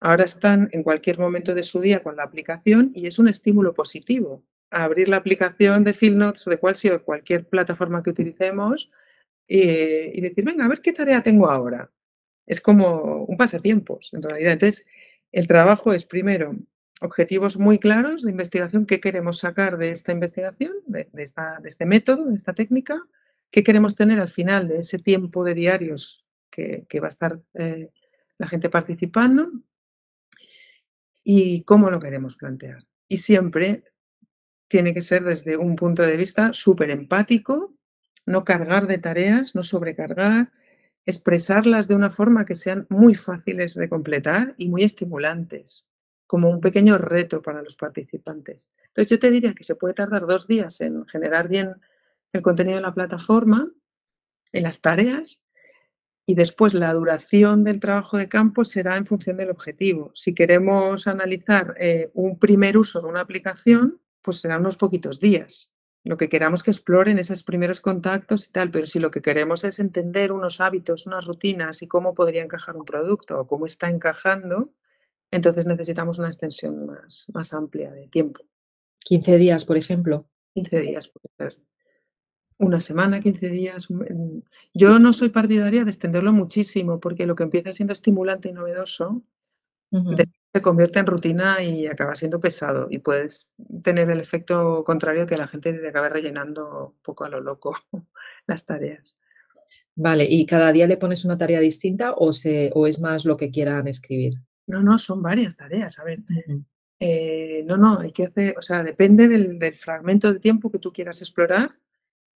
Ahora 0.00 0.24
están 0.24 0.68
en 0.72 0.82
cualquier 0.84 1.18
momento 1.18 1.54
de 1.54 1.64
su 1.64 1.80
día 1.80 2.02
con 2.02 2.16
la 2.16 2.24
aplicación 2.24 2.92
y 2.94 3.06
es 3.08 3.18
un 3.18 3.28
estímulo 3.28 3.74
positivo, 3.74 4.44
abrir 4.70 5.08
la 5.10 5.18
aplicación 5.18 5.84
de 5.84 5.94
Fieldnotes 5.94 6.46
o 6.48 6.50
de 6.50 6.58
cual 6.58 6.76
sea 6.76 6.98
cualquier 7.00 7.48
plataforma 7.48 8.02
que 8.02 8.10
utilicemos, 8.10 8.90
eh, 9.48 10.12
y 10.14 10.20
decir: 10.22 10.44
"Venga, 10.44 10.64
a 10.66 10.68
ver 10.68 10.80
qué 10.82 10.92
tarea 10.94 11.22
tengo 11.22 11.50
ahora". 11.50 11.90
Es 12.46 12.60
como 12.62 13.24
un 13.26 13.36
pasatiempos, 13.38 14.10
en 14.14 14.22
realidad. 14.24 14.52
Entonces, 14.54 14.86
el 15.36 15.46
trabajo 15.46 15.92
es, 15.92 16.06
primero, 16.06 16.56
objetivos 17.02 17.58
muy 17.58 17.78
claros 17.78 18.22
de 18.22 18.30
investigación, 18.30 18.86
¿qué 18.86 19.00
queremos 19.00 19.40
sacar 19.40 19.76
de 19.76 19.90
esta 19.90 20.10
investigación, 20.12 20.72
de 20.86 21.10
este 21.64 21.84
método, 21.84 22.24
de 22.24 22.34
esta 22.34 22.54
técnica? 22.54 23.02
¿Qué 23.50 23.62
queremos 23.62 23.94
tener 23.94 24.18
al 24.18 24.30
final 24.30 24.66
de 24.66 24.78
ese 24.78 24.98
tiempo 24.98 25.44
de 25.44 25.52
diarios 25.52 26.24
que 26.48 27.00
va 27.02 27.08
a 27.08 27.10
estar, 27.10 27.38
eh, 27.52 27.90
la 28.38 28.48
gente 28.48 28.70
participando? 28.70 29.52
Y, 31.22 31.64
¿cómo 31.64 31.90
lo 31.90 32.00
queremos 32.00 32.36
plantear? 32.36 32.86
Y 33.06 33.18
siempre 33.18 33.84
tiene 34.68 34.94
que 34.94 35.02
ser 35.02 35.22
desde 35.22 35.58
un 35.58 35.76
punto 35.76 36.02
de 36.02 36.16
vista 36.16 36.54
superempático, 36.54 37.76
no 38.24 38.42
cargar 38.42 38.86
de 38.86 38.96
tareas, 38.96 39.54
no 39.54 39.62
sobrecargar, 39.62 40.50
expresarlas 41.06 41.88
de 41.88 41.94
una 41.94 42.10
forma 42.10 42.44
que 42.44 42.56
sean 42.56 42.86
muy 42.90 43.14
fáciles 43.14 43.74
de 43.74 43.88
completar 43.88 44.54
y 44.58 44.68
muy 44.68 44.82
estimulantes, 44.82 45.86
como 46.26 46.50
un 46.50 46.60
pequeño 46.60 46.98
reto 46.98 47.42
para 47.42 47.62
los 47.62 47.76
participantes. 47.76 48.70
Entonces, 48.88 49.10
yo 49.10 49.18
te 49.18 49.30
diría 49.30 49.54
que 49.54 49.64
se 49.64 49.76
puede 49.76 49.94
tardar 49.94 50.26
2 50.26 50.48
días 50.48 50.80
en 50.80 51.06
generar 51.06 51.48
bien 51.48 51.76
el 52.32 52.42
contenido 52.42 52.76
de 52.76 52.82
la 52.82 52.94
plataforma, 52.94 53.72
en 54.52 54.62
las 54.64 54.80
tareas, 54.80 55.42
y 56.26 56.34
después 56.34 56.74
la 56.74 56.92
duración 56.92 57.62
del 57.62 57.78
trabajo 57.78 58.18
de 58.18 58.28
campo 58.28 58.64
será 58.64 58.96
en 58.96 59.06
función 59.06 59.36
del 59.36 59.50
objetivo. 59.50 60.10
Si 60.14 60.34
queremos 60.34 61.06
analizar, 61.06 61.74
eh, 61.78 62.10
un 62.14 62.38
primer 62.38 62.76
uso 62.76 63.00
de 63.00 63.06
una 63.06 63.20
aplicación, 63.20 64.00
pues 64.22 64.40
serán 64.40 64.62
unos 64.62 64.76
poquitos 64.76 65.20
días. 65.20 65.72
Lo 66.06 66.16
que 66.16 66.28
queramos 66.28 66.62
que 66.62 66.70
exploren 66.70 67.18
esos 67.18 67.42
primeros 67.42 67.80
contactos 67.80 68.46
y 68.46 68.52
tal, 68.52 68.70
pero 68.70 68.86
si 68.86 69.00
lo 69.00 69.10
que 69.10 69.20
queremos 69.20 69.64
es 69.64 69.80
entender 69.80 70.30
unos 70.30 70.60
hábitos, 70.60 71.08
unas 71.08 71.24
rutinas 71.24 71.82
y 71.82 71.88
cómo 71.88 72.14
podría 72.14 72.44
encajar 72.44 72.76
un 72.76 72.84
producto 72.84 73.40
o 73.40 73.48
cómo 73.48 73.66
está 73.66 73.90
encajando, 73.90 74.72
entonces 75.32 75.66
necesitamos 75.66 76.20
una 76.20 76.28
extensión 76.28 76.86
más 76.86 77.26
más 77.34 77.52
amplia 77.52 77.90
de 77.90 78.06
tiempo. 78.06 78.42
¿15 79.10 79.36
días, 79.36 79.64
por 79.64 79.76
ejemplo? 79.78 80.28
15 80.54 80.80
días 80.80 81.08
puede 81.08 81.50
ser. 81.50 81.60
Una 82.58 82.80
semana, 82.80 83.18
15 83.18 83.48
días, 83.48 83.90
mm, 83.90 84.38
yo 84.74 85.00
no 85.00 85.12
soy 85.12 85.30
partidaria 85.30 85.82
de 85.82 85.90
extenderlo 85.90 86.32
muchísimo, 86.32 87.00
porque 87.00 87.26
lo 87.26 87.34
que 87.34 87.42
empieza 87.42 87.72
siendo 87.72 87.92
estimulante 87.92 88.48
y 88.48 88.52
novedoso, 88.52 89.24
se 90.52 90.62
convierte 90.62 91.00
en 91.00 91.06
rutina 91.06 91.62
y 91.62 91.86
acaba 91.86 92.14
siendo 92.14 92.38
pesado, 92.38 92.86
y 92.90 92.98
puedes 92.98 93.54
tener 93.86 94.10
el 94.10 94.20
efecto 94.20 94.82
contrario, 94.84 95.26
que 95.26 95.36
la 95.36 95.46
gente 95.46 95.72
te 95.72 95.88
acabe 95.88 96.08
rellenando 96.08 96.88
un 96.88 97.02
poco 97.02 97.24
a 97.24 97.28
lo 97.28 97.40
loco 97.40 97.76
las 98.48 98.66
tareas. 98.66 99.16
Vale, 99.94 100.24
¿y 100.28 100.44
cada 100.44 100.72
día 100.72 100.88
le 100.88 100.96
pones 100.96 101.24
una 101.24 101.38
tarea 101.38 101.60
distinta 101.60 102.12
o 102.12 102.32
se 102.32 102.70
o 102.74 102.88
es 102.88 103.00
más 103.00 103.24
lo 103.24 103.36
que 103.36 103.52
quieran 103.52 103.86
escribir? 103.86 104.34
No, 104.66 104.82
no, 104.82 104.98
son 104.98 105.22
varias 105.22 105.56
tareas. 105.56 106.00
A 106.00 106.04
ver, 106.04 106.18
eh, 106.98 107.64
no, 107.66 107.76
no, 107.76 108.00
hay 108.00 108.10
que 108.10 108.26
hacer 108.26 108.56
o 108.58 108.62
sea, 108.62 108.82
depende 108.82 109.28
del 109.28 109.58
del 109.58 109.76
fragmento 109.76 110.32
de 110.32 110.40
tiempo 110.40 110.70
que 110.70 110.80
tú 110.80 110.92
quieras 110.92 111.22
explorar, 111.22 111.78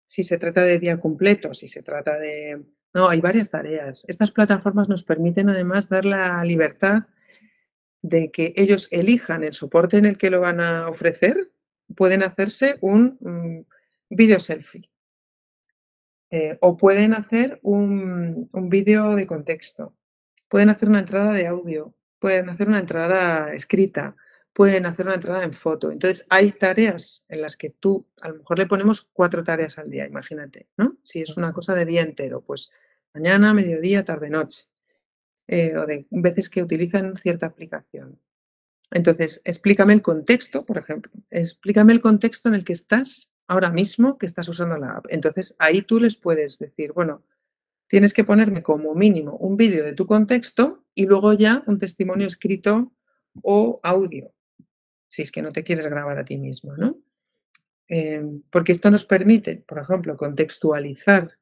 si 0.06 0.24
se 0.24 0.38
trata 0.38 0.62
de 0.64 0.80
día 0.80 1.00
completo, 1.00 1.54
si 1.54 1.68
se 1.70 1.82
trata 1.82 2.20
de 2.20 2.64
no, 2.94 3.10
hay 3.10 3.22
varias 3.22 3.50
tareas. 3.50 4.06
Estas 4.08 4.32
plataformas 4.32 4.90
nos 4.90 5.04
permiten, 5.04 5.50
además, 5.50 5.88
dar 5.88 6.06
la 6.06 6.44
libertad 6.44 7.04
de 8.02 8.32
que 8.32 8.54
ellos 8.56 8.88
elijan 8.92 9.44
el 9.44 9.54
soporte 9.54 9.98
en 9.98 10.06
el 10.06 10.18
que 10.18 10.30
lo 10.30 10.42
van 10.42 10.60
a 10.60 10.90
ofrecer. 10.90 11.52
Pueden 11.96 12.24
hacerse 12.24 12.78
un, 12.82 13.18
mm, 13.20 13.66
vídeo 14.10 14.40
selfie. 14.40 14.90
Eh, 16.30 16.58
o 16.62 16.76
pueden 16.76 17.14
hacer 17.14 17.60
un 17.64 18.50
un 18.52 18.70
vídeo 18.70 19.16
de 19.16 19.26
contexto, 19.26 19.96
pueden 20.50 20.70
hacer 20.70 20.90
una 20.90 21.00
entrada 21.00 21.34
de 21.34 21.48
audio, 21.48 21.96
pueden 22.20 22.50
hacer 22.50 22.68
una 22.68 22.80
entrada 22.80 23.54
escrita, 23.54 24.16
pueden 24.54 24.86
hacer 24.86 25.06
una 25.06 25.16
entrada 25.16 25.44
en 25.44 25.54
foto. 25.54 25.92
Entonces, 25.92 26.26
hay 26.30 26.52
tareas 26.52 27.26
en 27.30 27.42
las 27.42 27.58
que 27.58 27.70
tú 27.70 28.08
a 28.22 28.30
lo 28.30 28.36
mejor 28.38 28.58
le 28.58 28.66
ponemos 28.66 29.10
4 29.14 29.44
tareas 29.44 29.78
al 29.78 29.90
día, 29.90 30.08
imagínate, 30.08 30.68
¿no? 30.78 30.98
Si 31.04 31.22
es 31.22 31.38
una 31.38 31.54
cosa 31.54 31.76
de 31.76 31.86
día 31.86 32.02
entero, 32.02 32.42
pues 32.42 32.72
mañana, 33.14 33.54
mediodía, 33.54 34.04
tarde, 34.04 34.30
noche, 34.30 34.66
eh, 35.48 35.76
o 35.78 35.86
de 35.86 36.08
veces 36.10 36.50
que 36.50 36.62
utilizan 36.62 37.18
cierta 37.18 37.46
aplicación. 37.46 38.20
Entonces, 38.92 39.42
explícame 39.44 39.94
el 39.94 40.02
contexto, 40.02 40.66
por 40.66 40.78
ejemplo, 40.78 41.12
explícame 41.30 41.94
el 41.94 42.02
contexto 42.02 42.50
en 42.50 42.56
el 42.56 42.64
que 42.64 42.74
estás 42.74 43.32
ahora 43.48 43.70
mismo, 43.70 44.18
que 44.18 44.26
estás 44.26 44.48
usando 44.50 44.78
la 44.78 44.92
app. 44.92 45.06
Entonces, 45.10 45.56
ahí 45.60 45.82
tú 45.82 46.00
les 46.00 46.18
puedes 46.18 46.60
decir: 46.60 46.94
"Bueno, 46.94 47.24
tienes 47.88 48.14
que 48.14 48.24
ponerme 48.24 48.64
como 48.64 48.96
mínimo 48.96 49.38
un 49.38 49.58
vídeo 49.58 49.84
de 49.84 49.94
tu 49.94 50.06
contexto 50.06 50.86
y 50.96 51.06
luego 51.06 51.34
ya 51.34 51.64
un 51.68 51.80
testimonio 51.80 52.28
escrito 52.28 52.94
o 53.44 53.80
audio", 53.84 54.34
si 55.10 55.22
es 55.22 55.32
que 55.32 55.42
no 55.42 55.52
te 55.52 55.64
quieres 55.64 55.88
grabar 55.88 56.18
a 56.20 56.26
ti 56.26 56.38
mismo, 56.38 56.76
¿no? 56.78 56.98
Em, 57.90 58.42
porque 58.52 58.74
esto 58.74 58.92
nos 58.92 59.06
permite, 59.06 59.64
por 59.68 59.80
ejemplo, 59.80 60.18
contextualizar, 60.18 61.37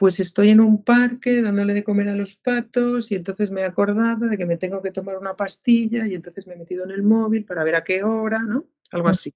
pues 0.00 0.18
estoy 0.18 0.48
en 0.48 0.60
un 0.60 0.82
parque 0.82 1.42
dándole 1.42 1.74
de 1.74 1.84
comer 1.84 2.08
a 2.08 2.16
los 2.16 2.34
patos 2.34 3.12
y 3.12 3.16
entonces 3.16 3.50
me 3.50 3.60
he 3.60 3.64
acordado 3.64 4.28
de 4.28 4.38
que 4.38 4.46
me 4.46 4.56
tengo 4.56 4.80
que 4.80 4.92
tomar 4.92 5.18
una 5.18 5.36
pastilla 5.36 6.06
y 6.06 6.14
entonces 6.14 6.46
me 6.46 6.54
he 6.54 6.56
metido 6.56 6.84
en 6.84 6.90
el 6.92 7.02
móvil 7.02 7.44
para 7.44 7.64
ver 7.64 7.74
a 7.74 7.84
qué 7.84 8.02
hora, 8.02 8.38
¿no? 8.42 8.64
Algo 8.92 9.08
Mm. 9.08 9.10
así. 9.10 9.34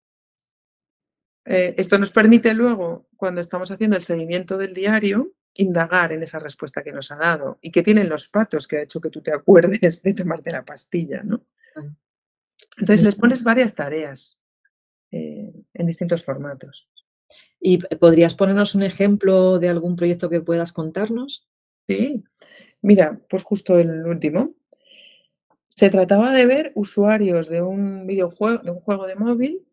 Eh, 1.44 1.74
esto 1.76 1.98
nos 1.98 2.10
permite 2.12 2.54
luego, 2.54 3.06
cuando 3.14 3.42
estamos 3.42 3.70
haciendo 3.70 3.94
el 3.96 4.02
seguimiento 4.02 4.56
del 4.56 4.72
diario, 4.72 5.34
indagar 5.54 6.12
en 6.12 6.22
esa 6.22 6.38
respuesta 6.38 6.82
que 6.82 6.92
nos 6.92 7.12
ha 7.12 7.16
dado, 7.16 7.58
y 7.60 7.70
qué 7.70 7.82
tienen 7.82 8.08
los 8.08 8.28
patos 8.28 8.66
que 8.66 8.78
ha 8.78 8.82
hecho 8.84 9.02
que 9.02 9.10
tú 9.10 9.20
te 9.20 9.34
acuerdes 9.34 10.02
de 10.02 10.14
tomarte 10.14 10.50
la 10.50 10.64
pastilla, 10.64 11.22
¿no? 11.22 11.44
Claro. 11.74 11.94
Entonces, 12.78 13.04
les 13.04 13.16
pones 13.16 13.42
varias 13.44 13.74
tareas, 13.74 14.40
eh, 15.10 15.52
en 15.74 15.86
distintos 15.86 16.24
formatos. 16.24 16.88
¿Y 17.60 17.78
podrías 17.78 18.34
ponernos 18.34 18.74
un 18.74 18.82
ejemplo 18.82 19.58
de 19.58 19.68
algún 19.70 19.96
proyecto 19.96 20.28
que 20.30 20.40
puedas 20.42 20.72
contarnos? 20.72 21.46
Sí, 21.88 22.24
mira, 22.82 23.20
pues 23.30 23.44
justo 23.44 23.78
el 23.78 24.06
último. 24.06 24.54
Se 25.68 25.90
trataba 25.90 26.32
de 26.32 26.46
ver 26.46 26.72
usuarios 26.76 27.48
de 27.48 27.60
un 27.62 28.06
videojue 28.06 28.58
de 28.62 28.70
un 28.70 28.80
juego 28.80 29.06
de 29.06 29.16
móvil 29.16 29.66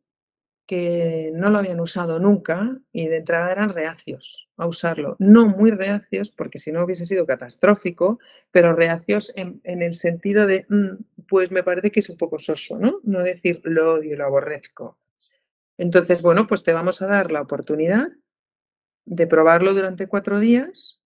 que 0.68 1.32
no 1.36 1.50
lo 1.52 1.60
habían 1.60 1.80
usado 1.82 2.20
nunca 2.20 2.80
y 2.92 3.08
de 3.08 3.18
entrada 3.18 3.52
eran 3.52 3.74
reacios 3.74 4.50
a 4.58 4.68
usarlo. 4.68 5.16
No 5.20 5.48
muy 5.48 5.72
reacios, 5.72 6.32
porque 6.32 6.60
si 6.60 6.72
no 6.72 6.84
hubiese 6.86 7.06
sido 7.06 7.26
catastrófico, 7.28 8.20
pero 8.52 8.74
reacios 8.76 9.34
en 9.38 9.62
en 9.66 9.82
el 9.84 9.94
sentido 9.96 10.48
de: 10.48 10.66
"Mm, 10.70 11.04
pues 11.30 11.52
me 11.52 11.64
parece 11.64 11.92
que 11.92 12.02
es 12.02 12.10
un 12.10 12.18
poco 12.18 12.40
soso", 12.40 12.80
¿no? 12.80 13.00
No 13.04 13.24
decir: 13.24 13.62
"Lo 13.66 13.96
odio, 13.96 14.18
lo 14.18 14.26
aborrezco". 14.26 14.98
Entonces, 15.82 16.22
bueno, 16.22 16.46
pues 16.46 16.62
te 16.62 16.74
vamos 16.74 17.02
a 17.02 17.08
dar 17.08 17.32
la 17.32 17.42
oportunidad 17.42 18.08
de 19.06 19.28
probarlo 19.28 19.74
durante 19.74 20.08
4 20.08 20.40
días 20.40 21.00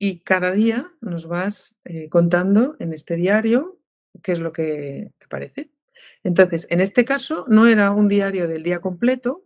y 0.00 0.20
cada 0.20 0.52
día 0.52 0.90
nos 1.00 1.26
vas, 1.28 1.76
eh, 1.84 2.08
contando 2.08 2.76
en 2.80 2.92
este 2.92 3.16
diario 3.16 3.78
qué 4.22 4.32
es 4.32 4.40
lo 4.40 4.52
que 4.52 5.12
te 5.18 5.28
parece. 5.28 5.70
Entonces, 6.24 6.66
en 6.70 6.80
este 6.80 7.04
caso, 7.04 7.44
no 7.48 7.66
era 7.66 7.92
un 7.92 8.08
diario 8.08 8.48
del 8.48 8.62
día 8.62 8.80
completo, 8.80 9.44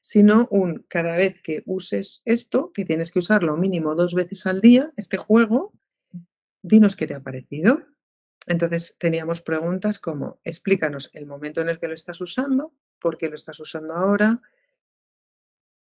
sino 0.00 0.48
un 0.50 0.84
cada 0.88 1.16
vez 1.16 1.36
que 1.42 1.62
uses 1.66 2.22
esto, 2.24 2.72
que 2.72 2.84
tienes 2.84 3.10
que 3.12 3.18
usarlo 3.18 3.56
mínimo 3.56 3.94
2 3.94 4.14
veces 4.14 4.46
al 4.46 4.60
día, 4.60 4.92
este 4.96 5.16
juego, 5.18 5.72
dinos 6.62 6.96
qué 6.96 7.06
te 7.06 7.14
ha 7.14 7.20
parecido. 7.22 7.82
Entonces, 8.46 8.96
teníamos 8.98 9.42
preguntas 9.42 9.98
como: 10.00 10.40
"Explícanos 10.44 11.10
el 11.14 11.26
momento 11.26 11.60
en 11.62 11.70
el 11.70 11.78
que 11.80 11.88
lo 11.88 11.94
estás 11.94 12.20
usando, 12.20 12.74
por 13.00 13.16
qué 13.18 13.28
lo 13.28 13.36
estás 13.36 13.60
usando 13.60 13.94
ahora" 13.94 14.40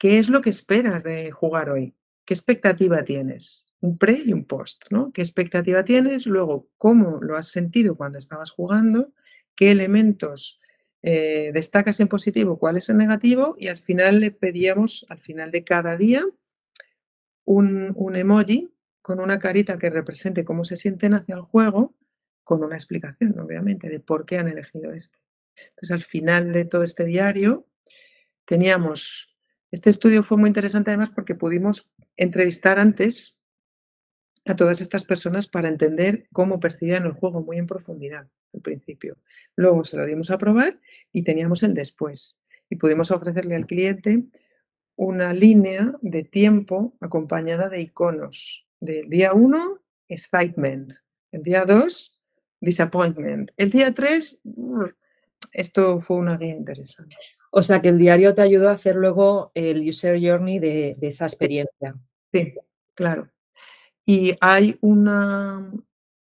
"¿qué 0.02 0.18
es 0.18 0.30
lo 0.30 0.42
que 0.42 0.50
esperas 0.50 1.04
de 1.04 1.30
jugar 1.30 1.70
hoy? 1.70 1.94
¿Qué 2.26 2.34
expectativa 2.34 3.04
tienes?". 3.04 3.66
Un 3.82 3.98
pre 3.98 4.22
y 4.26 4.32
un 4.34 4.46
post, 4.46 4.86
¿no? 4.92 5.12
¿Qué 5.14 5.22
expectativa 5.22 5.84
tienes? 5.86 6.26
Luego, 6.26 6.68
¿cómo 6.78 7.20
lo 7.22 7.36
has 7.38 7.48
sentido 7.48 7.96
cuando 7.96 8.18
estabas 8.18 8.50
jugando? 8.52 9.12
¿Qué 9.56 9.72
elementos, 9.72 10.60
eh, 11.02 11.52
destacas 11.54 12.00
en 12.02 12.08
positivo? 12.10 12.58
¿Cuáles 12.60 12.90
en 12.90 12.98
negativo? 12.98 13.56
Y 13.58 13.68
al 13.68 13.78
final 13.78 14.20
le 14.22 14.32
pedíamos, 14.32 15.06
al 15.10 15.20
final 15.22 15.52
de 15.52 15.64
cada 15.66 15.96
día 15.98 16.24
un 17.48 17.94
un 17.96 18.16
emoji 18.16 18.70
con 19.02 19.20
una 19.20 19.40
carita 19.40 19.78
que 19.78 19.90
represente 19.90 20.44
cómo 20.46 20.64
se 20.66 20.78
sienten 20.78 21.14
hacia 21.14 21.36
el 21.36 21.42
juego, 21.42 21.96
con 22.44 22.64
una 22.64 22.76
explicación, 22.76 23.40
obviamente, 23.40 23.90
de 23.90 24.00
por 24.00 24.26
qué 24.26 24.38
han 24.38 24.48
elegido 24.50 24.92
este. 24.94 25.18
Entonces, 25.70 25.92
al 25.92 26.04
final 26.04 26.52
de 26.52 26.66
todo 26.66 26.84
este 26.84 27.06
diario, 27.06 27.68
teníamos 28.46 29.30
este 29.72 29.92
estudio 29.92 30.24
fue 30.24 30.38
muy 30.38 30.48
interesante, 30.48 30.90
además, 30.90 31.12
porque 31.14 31.36
pudimos 31.36 31.92
entrevistar 32.18 32.80
antes 32.80 33.40
a 34.46 34.56
todas 34.56 34.82
estas 34.82 35.06
personas 35.06 35.48
para 35.48 35.70
entender 35.70 36.28
cómo 36.32 36.60
percibían 36.60 37.06
el 37.06 37.12
juego 37.12 37.42
muy 37.42 37.58
en 37.58 37.68
profundidad, 37.68 38.28
al 38.54 38.62
principio. 38.62 39.18
Luego 39.56 39.84
se 39.84 39.98
lo 39.98 40.06
dimos 40.08 40.32
a 40.32 40.40
probar 40.40 40.80
y 41.14 41.24
teníamos 41.24 41.62
el 41.62 41.76
después, 41.76 42.42
y 42.70 42.78
pudimos 42.78 43.12
ofrecerle 43.12 43.56
al 43.56 43.68
cliente 43.68 44.26
una 44.96 45.34
línea 45.34 45.94
de 46.02 46.24
tiempo 46.24 46.98
acompañada 47.00 47.70
de 47.70 47.82
iconos. 47.82 48.68
Del 48.80 49.08
día 49.08 49.34
1, 49.34 49.82
excitement, 50.08 50.94
el 51.32 51.44
día 51.44 51.66
2, 51.66 52.20
disappointment, 52.60 53.52
el 53.56 53.70
día 53.70 53.94
3, 53.94 54.40
esto 55.54 56.00
fue 56.00 56.18
una 56.18 56.38
guía 56.38 56.54
interesante. 56.54 57.16
O 57.52 57.64
sea, 57.64 57.82
que 57.82 57.90
el 57.90 57.98
diario 57.98 58.36
te 58.36 58.42
ayudó 58.42 58.70
a 58.70 58.74
hacer 58.74 58.96
luego 58.96 59.52
el 59.56 59.88
user 59.88 60.20
journey 60.20 60.60
de 60.60 60.96
de 61.00 61.08
esa 61.08 61.26
experiencia. 61.26 61.96
Sí, 62.32 62.54
claro. 62.96 63.30
Y 64.06 64.36
hay 64.40 64.78
una 64.82 65.72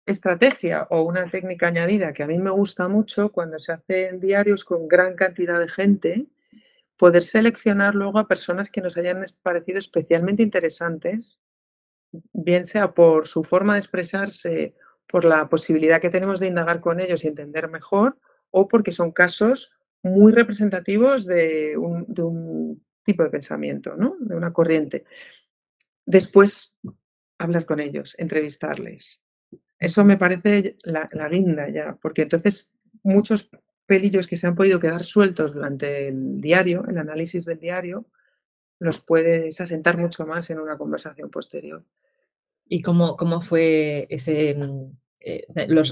estrategia 0.06 0.88
o 0.90 1.04
una 1.04 1.30
técnica 1.30 1.68
añadida 1.68 2.14
que 2.14 2.24
a 2.24 2.28
mí 2.28 2.38
me 2.38 2.50
gusta 2.50 2.88
mucho 2.88 3.32
cuando 3.32 3.60
se 3.60 3.72
hacen 3.72 4.20
diarios 4.20 4.66
con 4.66 4.88
gran 4.88 5.16
cantidad 5.16 5.60
de 5.60 5.70
gente, 5.70 6.28
poder 6.98 7.24
seleccionar 7.24 7.96
luego 7.96 8.20
a 8.20 8.28
personas 8.28 8.70
que 8.70 8.82
nos 8.82 8.98
hayan 8.98 9.24
parecido 9.42 9.80
especialmente 9.80 10.44
interesantes, 10.44 11.40
bien 12.34 12.66
sea 12.66 12.94
por 12.94 13.28
su 13.28 13.44
forma 13.44 13.74
de 13.74 13.80
expresarse, 13.80 14.76
por 15.08 15.26
la 15.26 15.50
posibilidad 15.50 16.00
que 16.00 16.10
tenemos 16.10 16.40
de 16.40 16.48
indagar 16.48 16.80
con 16.80 17.00
ellos 17.00 17.24
y 17.24 17.28
entender 17.28 17.70
mejor, 17.70 18.18
o 18.52 18.68
porque 18.68 18.92
son 18.92 19.12
casos 19.12 19.76
muy 20.04 20.32
representativos 20.32 21.26
de 21.26 21.78
un 21.78 22.84
tipo 23.04 23.24
de 23.24 23.30
pensamiento, 23.30 23.96
¿no? 23.96 24.16
De 24.20 24.36
una 24.36 24.54
corriente. 24.54 25.06
Después, 26.06 26.76
hablar 27.38 27.66
con 27.66 27.80
ellos, 27.80 28.16
entrevistarles. 28.18 29.22
Eso 29.80 30.06
me 30.06 30.18
parece 30.18 30.78
la 30.84 31.30
guinda 31.30 31.70
ya, 31.70 31.98
porque 32.02 32.24
entonces 32.24 32.72
muchos 33.04 33.50
pelillos 33.86 34.28
que 34.28 34.38
se 34.38 34.48
han 34.48 34.56
podido 34.56 34.80
quedar 34.80 35.04
sueltos 35.04 35.54
durante 35.54 36.08
el 36.08 36.38
diario, 36.38 36.86
el 36.88 36.98
análisis 36.98 37.46
del 37.46 37.60
diario, 37.60 38.06
los 38.80 39.00
puedes 39.00 39.60
asentar 39.60 39.98
mucho 39.98 40.26
más 40.26 40.50
en 40.50 40.60
una 40.60 40.78
conversación 40.78 41.30
posterior. 41.30 41.84
¿Y 42.68 42.82
cómo 42.82 43.18
cómo 43.18 43.42
fue 43.42 44.08
ese, 44.10 44.56
mm, 44.56 44.98
eh, 45.20 45.46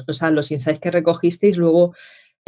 o 0.08 0.14
sea, 0.14 0.32
los 0.32 0.52
insights 0.52 0.80
que 0.80 0.92
recogisteis 0.92 1.58
luego, 1.58 1.94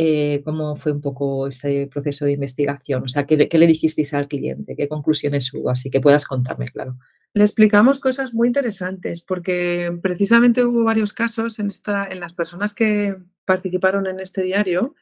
eh, 0.03 0.41
cómo 0.43 0.75
fue 0.77 0.93
un 0.93 0.99
poco 0.99 1.45
ese 1.45 1.87
proceso 1.91 2.25
de 2.25 2.31
investigación. 2.31 3.03
O 3.03 3.07
sea, 3.07 3.27
¿qué, 3.27 3.47
¿qué, 3.47 3.57
le 3.59 3.67
dijisteis 3.67 4.15
al 4.15 4.27
cliente? 4.27 4.75
¿Qué 4.75 4.87
conclusiones 4.87 5.53
hubo? 5.53 5.69
Así 5.69 5.91
que 5.91 6.01
puedas 6.01 6.25
contarme, 6.25 6.65
claro. 6.65 6.97
Le 7.35 7.43
explicamos 7.43 7.99
cosas 7.99 8.33
muy 8.33 8.47
interesantes 8.47 9.21
porque 9.21 9.95
precisamente 10.01 10.65
hubo 10.65 10.83
varios 10.83 11.13
casos 11.13 11.59
en, 11.59 11.67
esta, 11.67 12.07
en 12.07 12.19
las 12.19 12.33
personas 12.33 12.73
que 12.73 13.15
participaron 13.45 14.07
en 14.07 14.19
este 14.19 14.41
diario 14.41 14.95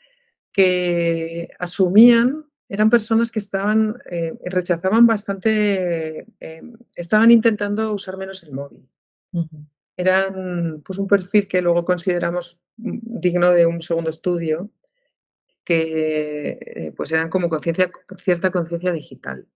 que 0.51 1.47
asumían, 1.59 2.47
eran 2.67 2.89
personas 2.89 3.31
que 3.31 3.39
estaban, 3.39 3.95
eh, 4.11 4.33
rechazaban 4.43 5.07
bastante, 5.07 6.27
eh, 6.41 6.61
estaban 6.93 7.31
intentando 7.31 7.93
usar 7.93 8.17
menos 8.17 8.43
el 8.43 8.51
móvil. 8.51 8.85
Uh 9.31 9.43
-huh. 9.43 9.65
Eran 9.95 10.81
pues 10.85 10.99
un 10.99 11.07
perfil 11.07 11.47
que 11.47 11.61
luego 11.61 11.85
consideramos 11.85 12.59
digno 12.75 13.51
de 13.51 13.65
un 13.65 13.81
segundo 13.81 14.09
estudio, 14.09 14.69
que 15.69 16.57
eh, 16.61 16.93
pues 16.97 17.11
eran 17.11 17.29
como 17.29 17.47
cierta 17.59 18.49
conciencia 18.49 18.91
digital. 18.91 19.47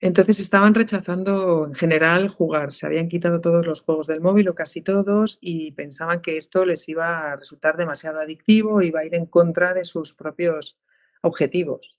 Entonces 0.00 0.38
estaban 0.38 0.74
rechazando 0.74 1.66
en 1.66 1.74
general 1.74 2.28
jugar, 2.28 2.72
se 2.72 2.86
habían 2.86 3.08
quitado 3.08 3.40
todos 3.40 3.66
los 3.66 3.80
juegos 3.80 4.06
del 4.06 4.20
móvil 4.20 4.48
o 4.48 4.54
casi 4.54 4.80
todos 4.82 5.38
y 5.40 5.72
pensaban 5.72 6.20
que 6.20 6.36
esto 6.36 6.64
les 6.64 6.88
iba 6.88 7.32
a 7.32 7.36
resultar 7.36 7.76
demasiado 7.76 8.20
adictivo, 8.20 8.80
iba 8.80 9.00
a 9.00 9.04
ir 9.04 9.16
en 9.16 9.26
contra 9.26 9.74
de 9.74 9.84
sus 9.84 10.14
propios 10.14 10.78
objetivos. 11.20 11.98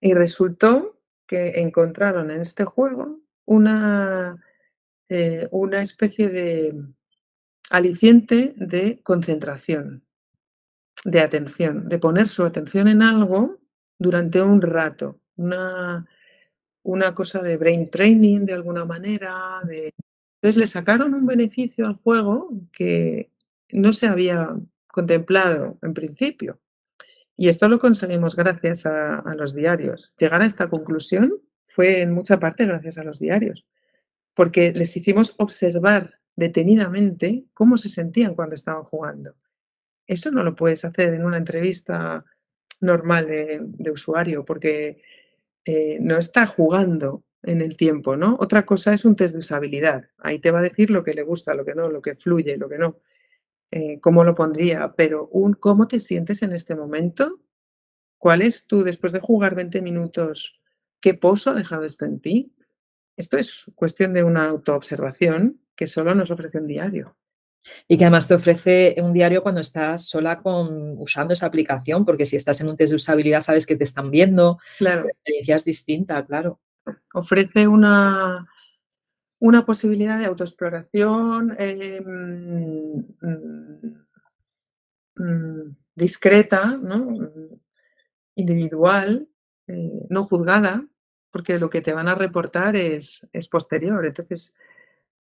Y 0.00 0.14
resultó 0.14 0.98
que 1.28 1.60
encontraron 1.60 2.32
en 2.32 2.40
este 2.40 2.64
juego 2.64 3.20
una, 3.44 4.42
eh, 5.08 5.46
una 5.52 5.80
especie 5.80 6.28
de 6.28 6.74
aliciente 7.70 8.54
de 8.56 9.00
concentración, 9.04 10.04
de 11.04 11.20
atención, 11.20 11.88
de 11.88 11.98
poner 11.98 12.28
su 12.28 12.44
atención 12.44 12.88
en 12.88 13.02
algo 13.02 13.58
durante 13.98 14.42
un 14.42 14.60
rato, 14.60 15.20
una, 15.36 16.06
una 16.82 17.14
cosa 17.14 17.40
de 17.40 17.56
brain 17.56 17.86
training 17.86 18.40
de 18.40 18.54
alguna 18.54 18.84
manera. 18.84 19.60
De... 19.66 19.94
Entonces 20.36 20.56
le 20.56 20.66
sacaron 20.66 21.14
un 21.14 21.26
beneficio 21.26 21.86
al 21.86 21.94
juego 21.96 22.50
que 22.72 23.30
no 23.72 23.92
se 23.92 24.06
había 24.06 24.56
contemplado 24.86 25.78
en 25.82 25.94
principio. 25.94 26.60
Y 27.36 27.48
esto 27.48 27.68
lo 27.68 27.78
conseguimos 27.78 28.36
gracias 28.36 28.84
a, 28.84 29.18
a, 29.20 29.34
los 29.34 29.54
diarios. 29.54 30.14
Llegar 30.18 30.42
a 30.42 30.46
esta 30.46 30.68
conclusión 30.68 31.32
fue 31.66 32.02
en 32.02 32.12
mucha 32.12 32.38
parte 32.38 32.66
gracias 32.66 32.98
a 32.98 33.04
los 33.04 33.18
diarios, 33.18 33.64
porque 34.34 34.72
les 34.72 34.94
hicimos 34.96 35.34
observar 35.38 36.20
detenidamente 36.36 37.46
cómo 37.54 37.78
se 37.78 37.88
sentían 37.88 38.34
cuando 38.34 38.54
estaban 38.54 38.82
jugando. 38.82 39.36
Eso 40.10 40.32
no 40.32 40.42
lo 40.42 40.56
puedes 40.56 40.84
hacer 40.84 41.14
en 41.14 41.24
una 41.24 41.36
entrevista 41.36 42.24
normal 42.80 43.28
de, 43.28 43.90
usuario, 43.92 44.44
porque 44.44 45.02
eh, 45.64 45.98
no 46.00 46.18
está 46.18 46.48
jugando 46.48 47.22
en 47.44 47.62
el 47.62 47.76
tiempo, 47.76 48.16
¿no? 48.16 48.36
Otra 48.40 48.66
cosa 48.66 48.92
es 48.92 49.04
un 49.04 49.14
test 49.14 49.34
de 49.34 49.38
usabilidad. 49.38 50.08
Ahí 50.18 50.40
te 50.40 50.50
va 50.50 50.58
a 50.58 50.62
decir 50.62 50.90
lo 50.90 51.04
que 51.04 51.14
le 51.14 51.22
gusta, 51.22 51.54
lo 51.54 51.64
que 51.64 51.76
no, 51.76 51.88
lo 51.88 52.02
que 52.02 52.16
fluye, 52.16 52.56
lo 52.56 52.68
que 52.68 52.78
no, 52.78 52.98
eh, 53.70 54.00
cómo 54.00 54.24
lo 54.24 54.34
pondría, 54.34 54.94
pero 54.96 55.28
un 55.28 55.52
cómo 55.52 55.86
te 55.86 56.00
sientes 56.00 56.42
en 56.42 56.54
este 56.54 56.74
momento, 56.74 57.38
cuál 58.18 58.42
es 58.42 58.66
tú 58.66 58.82
después 58.82 59.12
de 59.12 59.20
jugar 59.20 59.54
20 59.54 59.80
minutos, 59.80 60.60
qué 61.00 61.14
pozo 61.14 61.50
ha 61.50 61.54
dejado 61.54 61.84
esto 61.84 62.04
en 62.04 62.18
ti. 62.18 62.52
Esto 63.16 63.38
es 63.38 63.70
cuestión 63.76 64.12
de 64.12 64.24
una 64.24 64.46
autoobservación 64.46 65.60
que 65.76 65.86
solo 65.86 66.16
nos 66.16 66.32
ofrece 66.32 66.58
un 66.58 66.66
diario. 66.66 67.16
Y 67.88 67.98
que 67.98 68.04
además 68.04 68.26
te 68.26 68.34
ofrece 68.34 68.96
un 68.98 69.12
diario 69.12 69.42
cuando 69.42 69.60
estás 69.60 70.06
sola 70.06 70.40
con, 70.40 70.98
usando 70.98 71.34
esa 71.34 71.46
aplicación, 71.46 72.04
porque 72.04 72.26
si 72.26 72.36
estás 72.36 72.60
en 72.60 72.68
un 72.68 72.76
test 72.76 72.90
de 72.90 72.96
usabilidad 72.96 73.40
sabes 73.40 73.66
que 73.66 73.76
te 73.76 73.84
están 73.84 74.10
viendo, 74.10 74.58
claro. 74.78 75.04
la 75.04 75.10
experiencia 75.10 75.56
es 75.56 75.64
distinta, 75.64 76.24
claro. 76.24 76.60
Ofrece 77.12 77.68
una, 77.68 78.48
una 79.38 79.66
posibilidad 79.66 80.18
de 80.18 80.26
autoexploración 80.26 81.54
eh, 81.58 82.00
mmm, 82.04 83.00
mmm, 85.16 85.76
discreta, 85.94 86.78
¿no? 86.80 87.30
individual, 88.34 89.28
eh, 89.66 90.06
no 90.08 90.24
juzgada, 90.24 90.86
porque 91.30 91.58
lo 91.58 91.70
que 91.70 91.80
te 91.80 91.92
van 91.92 92.08
a 92.08 92.14
reportar 92.14 92.76
es, 92.76 93.26
es 93.32 93.48
posterior. 93.48 94.04
Entonces, 94.04 94.54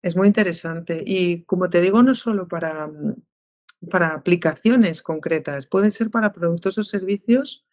es 0.03 0.17
muy 0.17 0.27
interesante. 0.27 1.03
Y 1.05 1.43
como 1.45 1.71
te 1.71 1.81
digo, 1.81 2.03
no 2.03 2.15
solo 2.15 2.49
para, 2.49 2.89
mm, 2.89 3.17
para 3.91 4.15
aplicaciones 4.15 5.03
concretas, 5.03 5.67
puede 5.67 5.91
ser 5.91 6.11
para 6.11 6.33
productos 6.33 6.79
o 6.79 6.83
servicios 6.83 7.67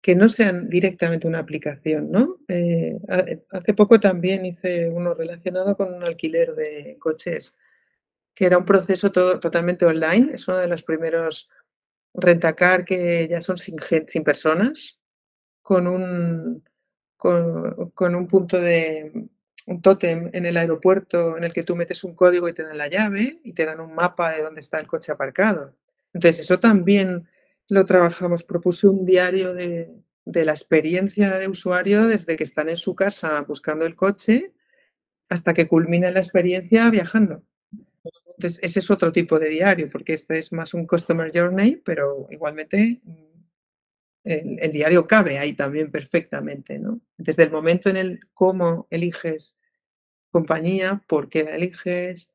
que 0.00 0.16
no 0.16 0.28
sean 0.28 0.68
directamente 0.68 1.28
una 1.28 1.38
aplicación, 1.38 2.10
¿no? 2.10 2.38
Eh, 2.48 2.98
hace 3.50 3.72
poco 3.74 4.00
también 4.00 4.44
hice 4.44 4.88
uno 4.88 5.14
relacionado 5.14 5.76
con 5.76 5.94
un 5.94 6.02
alquiler 6.02 6.56
de 6.56 6.96
coches, 6.98 7.56
que 8.34 8.46
era 8.46 8.58
un 8.58 8.64
proceso 8.64 9.12
todo, 9.12 9.38
totalmente 9.38 9.86
online. 9.86 10.32
Es 10.34 10.48
uno 10.48 10.58
de 10.58 10.66
los 10.66 10.82
primeros 10.82 11.48
rentacar 12.14 12.84
que 12.84 13.28
ya 13.28 13.40
son 13.40 13.58
sin, 13.58 13.76
sin 14.08 14.24
personas, 14.24 15.00
con 15.62 15.86
un, 15.86 16.64
con, 17.16 17.90
con 17.92 18.14
un 18.16 18.26
punto 18.26 18.60
de, 18.60 19.12
un 19.66 19.80
tótem 19.82 20.30
en 20.32 20.46
el 20.46 20.56
aeropuerto 20.56 21.36
en 21.36 21.44
el 21.44 21.52
que 21.52 21.62
tú 21.62 21.76
metes 21.76 22.04
un 22.04 22.14
código 22.14 22.48
y 22.48 22.52
te 22.52 22.62
dan 22.62 22.78
la 22.78 22.88
llave 22.88 23.40
y 23.44 23.52
te 23.52 23.64
dan 23.64 23.80
un 23.80 23.94
mapa 23.94 24.32
de 24.32 24.42
dónde 24.42 24.60
está 24.60 24.78
el 24.78 24.86
coche 24.86 25.12
aparcado. 25.12 25.74
Entonces, 26.12 26.40
eso 26.40 26.58
también 26.58 27.28
lo 27.68 27.86
trabajamos. 27.86 28.44
Propuse 28.44 28.88
un 28.88 29.04
diario 29.06 29.54
de, 29.54 29.90
de 30.24 30.44
la 30.44 30.52
experiencia 30.52 31.38
de 31.38 31.48
usuario 31.48 32.06
desde 32.06 32.36
que 32.36 32.44
están 32.44 32.68
en 32.68 32.76
su 32.76 32.94
casa 32.94 33.40
buscando 33.42 33.86
el 33.86 33.96
coche 33.96 34.52
hasta 35.28 35.54
que 35.54 35.66
culmina 35.66 36.10
la 36.10 36.20
experiencia 36.20 36.90
viajando. 36.90 37.42
Entonces, 38.36 38.60
ese 38.62 38.80
es 38.80 38.90
otro 38.90 39.12
tipo 39.12 39.38
de 39.38 39.48
diario, 39.48 39.88
porque 39.90 40.14
este 40.14 40.38
es 40.38 40.52
más 40.52 40.74
un 40.74 40.86
customer 40.86 41.30
journey, 41.34 41.76
pero 41.76 42.26
igualmente 42.30 43.00
el, 44.24 44.72
diario 44.72 45.06
cabe 45.06 45.38
ahí 45.38 45.52
también 45.52 45.90
perfectamente, 45.90 46.78
¿no? 46.78 47.00
Desde 47.16 47.42
el 47.42 47.50
momento 47.50 47.90
en 47.90 47.96
el 47.96 48.20
cómo 48.34 48.86
eliges 48.90 49.58
compañía, 50.30 51.02
por 51.06 51.28
qué 51.28 51.44
la 51.44 51.56
eliges, 51.56 52.30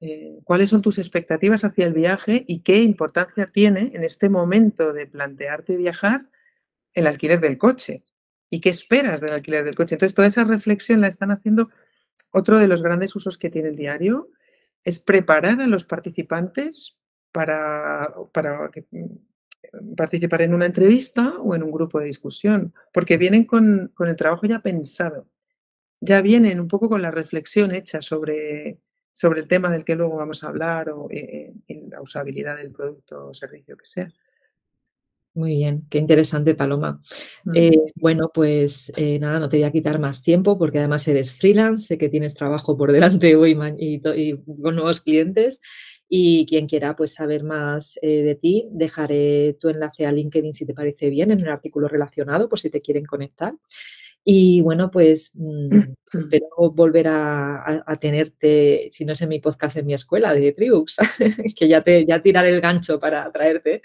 eh, 0.00 0.38
cuáles 0.44 0.70
son 0.70 0.82
tus 0.82 0.98
expectativas 0.98 1.64
hacia 1.64 1.86
el 1.86 1.94
viaje 1.94 2.44
y 2.46 2.60
qué 2.60 2.82
importancia 2.82 3.50
tiene 3.52 3.92
en 3.94 4.04
este 4.04 4.28
momento 4.28 4.92
de 4.92 5.06
plantearte 5.06 5.76
viajar 5.76 6.28
el 6.92 7.06
alquiler 7.06 7.40
del 7.40 7.58
coche 7.58 8.04
y 8.50 8.60
qué 8.60 8.68
esperas 8.68 9.20
del 9.20 9.32
alquiler 9.32 9.64
del 9.64 9.74
coche. 9.74 9.94
Entonces, 9.94 10.14
toda 10.14 10.28
esa 10.28 10.44
reflexión 10.44 11.00
la 11.00 11.08
están 11.08 11.30
haciendo. 11.30 11.70
Otro 12.30 12.58
de 12.58 12.68
los 12.68 12.82
grandes 12.82 13.16
usos 13.16 13.38
que 13.38 13.50
tiene 13.50 13.70
el 13.70 13.76
diario 13.76 14.30
es 14.84 15.00
preparar 15.00 15.60
a 15.60 15.66
los 15.66 15.84
participantes 15.84 16.98
para, 17.32 18.14
para 18.32 18.70
participar 19.96 20.42
en 20.42 20.54
una 20.54 20.66
entrevista 20.66 21.34
o 21.38 21.54
en 21.54 21.62
un 21.62 21.70
grupo 21.70 22.00
de 22.00 22.06
discusión, 22.06 22.74
porque 22.92 23.16
vienen 23.16 23.44
con, 23.44 23.92
con, 23.94 24.08
el 24.08 24.16
trabajo 24.16 24.46
ya 24.46 24.60
pensado, 24.60 25.28
ya 26.00 26.20
vienen 26.22 26.60
un 26.60 26.68
poco 26.68 26.88
con 26.88 27.02
la 27.02 27.10
reflexión 27.10 27.74
hecha 27.74 28.00
sobre, 28.00 28.80
sobre 29.12 29.40
el 29.40 29.48
tema 29.48 29.70
del 29.70 29.84
que 29.84 29.96
luego 29.96 30.16
vamos 30.16 30.44
a 30.44 30.48
hablar 30.48 30.90
o 30.90 31.08
eh, 31.10 31.54
la 31.88 32.00
usabilidad 32.00 32.56
del 32.56 32.70
producto 32.70 33.28
o 33.28 33.34
servicio 33.34 33.76
que 33.76 33.86
sea. 33.86 34.12
Muy 35.36 35.56
bien, 35.56 35.86
qué 35.90 35.98
interesante, 35.98 36.54
Paloma. 36.54 37.02
Eh, 37.54 37.92
bueno, 37.94 38.30
pues 38.32 38.90
eh, 38.96 39.18
nada, 39.18 39.38
no 39.38 39.50
te 39.50 39.58
voy 39.58 39.64
a 39.64 39.70
quitar 39.70 39.98
más 39.98 40.22
tiempo 40.22 40.56
porque 40.56 40.78
además 40.78 41.06
eres 41.08 41.34
freelance, 41.34 41.88
sé 41.88 41.98
que 41.98 42.08
tienes 42.08 42.32
trabajo 42.32 42.74
por 42.78 42.90
delante 42.90 43.36
hoy 43.36 43.52
y, 43.78 43.96
y, 43.96 44.30
y 44.30 44.38
con 44.62 44.76
nuevos 44.76 45.02
clientes. 45.02 45.60
Y 46.08 46.46
quien 46.46 46.66
quiera 46.66 46.94
pues, 46.94 47.14
saber 47.14 47.42
más 47.42 47.98
eh, 48.02 48.22
de 48.22 48.34
ti, 48.36 48.68
dejaré 48.70 49.56
tu 49.60 49.68
enlace 49.68 50.06
a 50.06 50.12
LinkedIn 50.12 50.54
si 50.54 50.64
te 50.64 50.74
parece 50.74 51.10
bien 51.10 51.30
en 51.32 51.40
el 51.40 51.48
artículo 51.48 51.88
relacionado, 51.88 52.48
por 52.48 52.60
si 52.60 52.70
te 52.70 52.80
quieren 52.80 53.04
conectar. 53.04 53.54
Y 54.28 54.60
bueno, 54.60 54.90
pues 54.90 55.30
mmm, 55.34 55.68
espero 56.12 56.48
volver 56.72 57.06
a, 57.06 57.56
a, 57.62 57.84
a, 57.86 57.96
tenerte, 57.96 58.88
si 58.90 59.04
no 59.04 59.12
es 59.12 59.22
en 59.22 59.28
mi 59.28 59.38
podcast, 59.38 59.76
en 59.76 59.86
mi 59.86 59.94
escuela 59.94 60.34
de 60.34 60.52
Tribux, 60.52 60.96
que 61.56 61.68
ya, 61.68 61.84
te, 61.84 62.04
ya 62.04 62.20
tiraré 62.20 62.50
el 62.50 62.60
gancho 62.60 62.98
para 62.98 63.30
traerte 63.30 63.82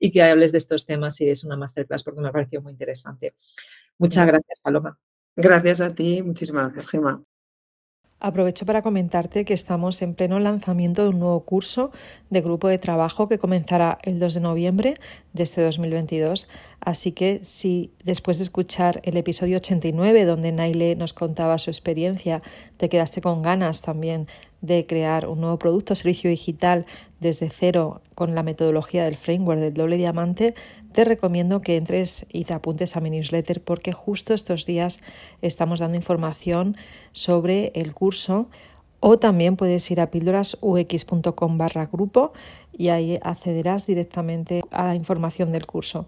y 0.00 0.10
que 0.10 0.22
hables 0.22 0.52
de 0.52 0.58
estos 0.58 0.86
temas 0.86 1.20
y 1.20 1.28
es 1.28 1.44
una 1.44 1.58
masterclass 1.58 2.02
porque 2.02 2.22
me 2.22 2.28
ha 2.28 2.32
parecido 2.32 2.62
muy 2.62 2.72
interesante. 2.72 3.34
Muchas 3.98 4.26
gracias, 4.26 4.60
Paloma. 4.62 4.98
Gracias 5.36 5.82
a 5.82 5.94
ti, 5.94 6.22
muchísimas 6.22 6.72
gracias, 6.72 6.88
Gemma. 6.88 7.22
Aprovecho 8.24 8.66
para 8.66 8.82
comentarte 8.82 9.44
que 9.44 9.52
estamos 9.52 10.00
en 10.00 10.14
pleno 10.14 10.38
lanzamiento 10.38 11.02
de 11.02 11.08
un 11.08 11.18
nuevo 11.18 11.40
curso 11.40 11.90
de 12.30 12.40
grupo 12.40 12.68
de 12.68 12.78
trabajo 12.78 13.28
que 13.28 13.40
comenzará 13.40 13.98
el 14.04 14.20
2 14.20 14.34
de 14.34 14.40
noviembre 14.40 14.94
de 15.32 15.42
este 15.42 15.60
2022. 15.60 16.46
Así 16.78 17.10
que 17.10 17.40
si 17.42 17.90
después 18.04 18.38
de 18.38 18.44
escuchar 18.44 19.00
el 19.02 19.16
episodio 19.16 19.56
89 19.56 20.24
donde 20.24 20.52
Naile 20.52 20.94
nos 20.94 21.14
contaba 21.14 21.58
su 21.58 21.70
experiencia, 21.70 22.42
te 22.76 22.88
quedaste 22.88 23.20
con 23.20 23.42
ganas 23.42 23.82
también 23.82 24.28
de 24.60 24.86
crear 24.86 25.26
un 25.26 25.40
nuevo 25.40 25.58
producto 25.58 25.94
o 25.94 25.96
servicio 25.96 26.30
digital 26.30 26.86
desde 27.18 27.50
cero 27.50 28.02
con 28.14 28.36
la 28.36 28.44
metodología 28.44 29.04
del 29.04 29.16
framework 29.16 29.58
del 29.58 29.74
doble 29.74 29.96
diamante, 29.96 30.54
te 30.92 31.04
recomiendo 31.04 31.62
que 31.62 31.76
entres 31.76 32.26
y 32.30 32.44
te 32.44 32.54
apuntes 32.54 32.96
a 32.96 33.00
mi 33.00 33.10
newsletter 33.10 33.62
porque 33.62 33.92
justo 33.92 34.34
estos 34.34 34.66
días 34.66 35.00
estamos 35.40 35.80
dando 35.80 35.96
información 35.96 36.76
sobre 37.12 37.72
el 37.74 37.94
curso 37.94 38.48
o 39.00 39.18
también 39.18 39.56
puedes 39.56 39.90
ir 39.90 40.00
a 40.00 40.10
píldorasux.com 40.10 41.58
barra 41.58 41.86
grupo 41.86 42.32
y 42.72 42.88
ahí 42.88 43.18
accederás 43.22 43.86
directamente 43.86 44.62
a 44.70 44.88
la 44.88 44.94
información 44.94 45.50
del 45.50 45.66
curso. 45.66 46.06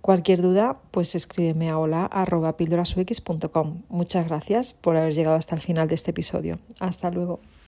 Cualquier 0.00 0.42
duda, 0.42 0.78
pues 0.90 1.14
escríbeme 1.14 1.70
a 1.70 1.78
hola 1.78 2.10
Muchas 3.88 4.28
gracias 4.28 4.72
por 4.74 4.96
haber 4.96 5.14
llegado 5.14 5.36
hasta 5.36 5.54
el 5.54 5.60
final 5.60 5.88
de 5.88 5.94
este 5.94 6.10
episodio. 6.10 6.58
Hasta 6.80 7.10
luego. 7.10 7.40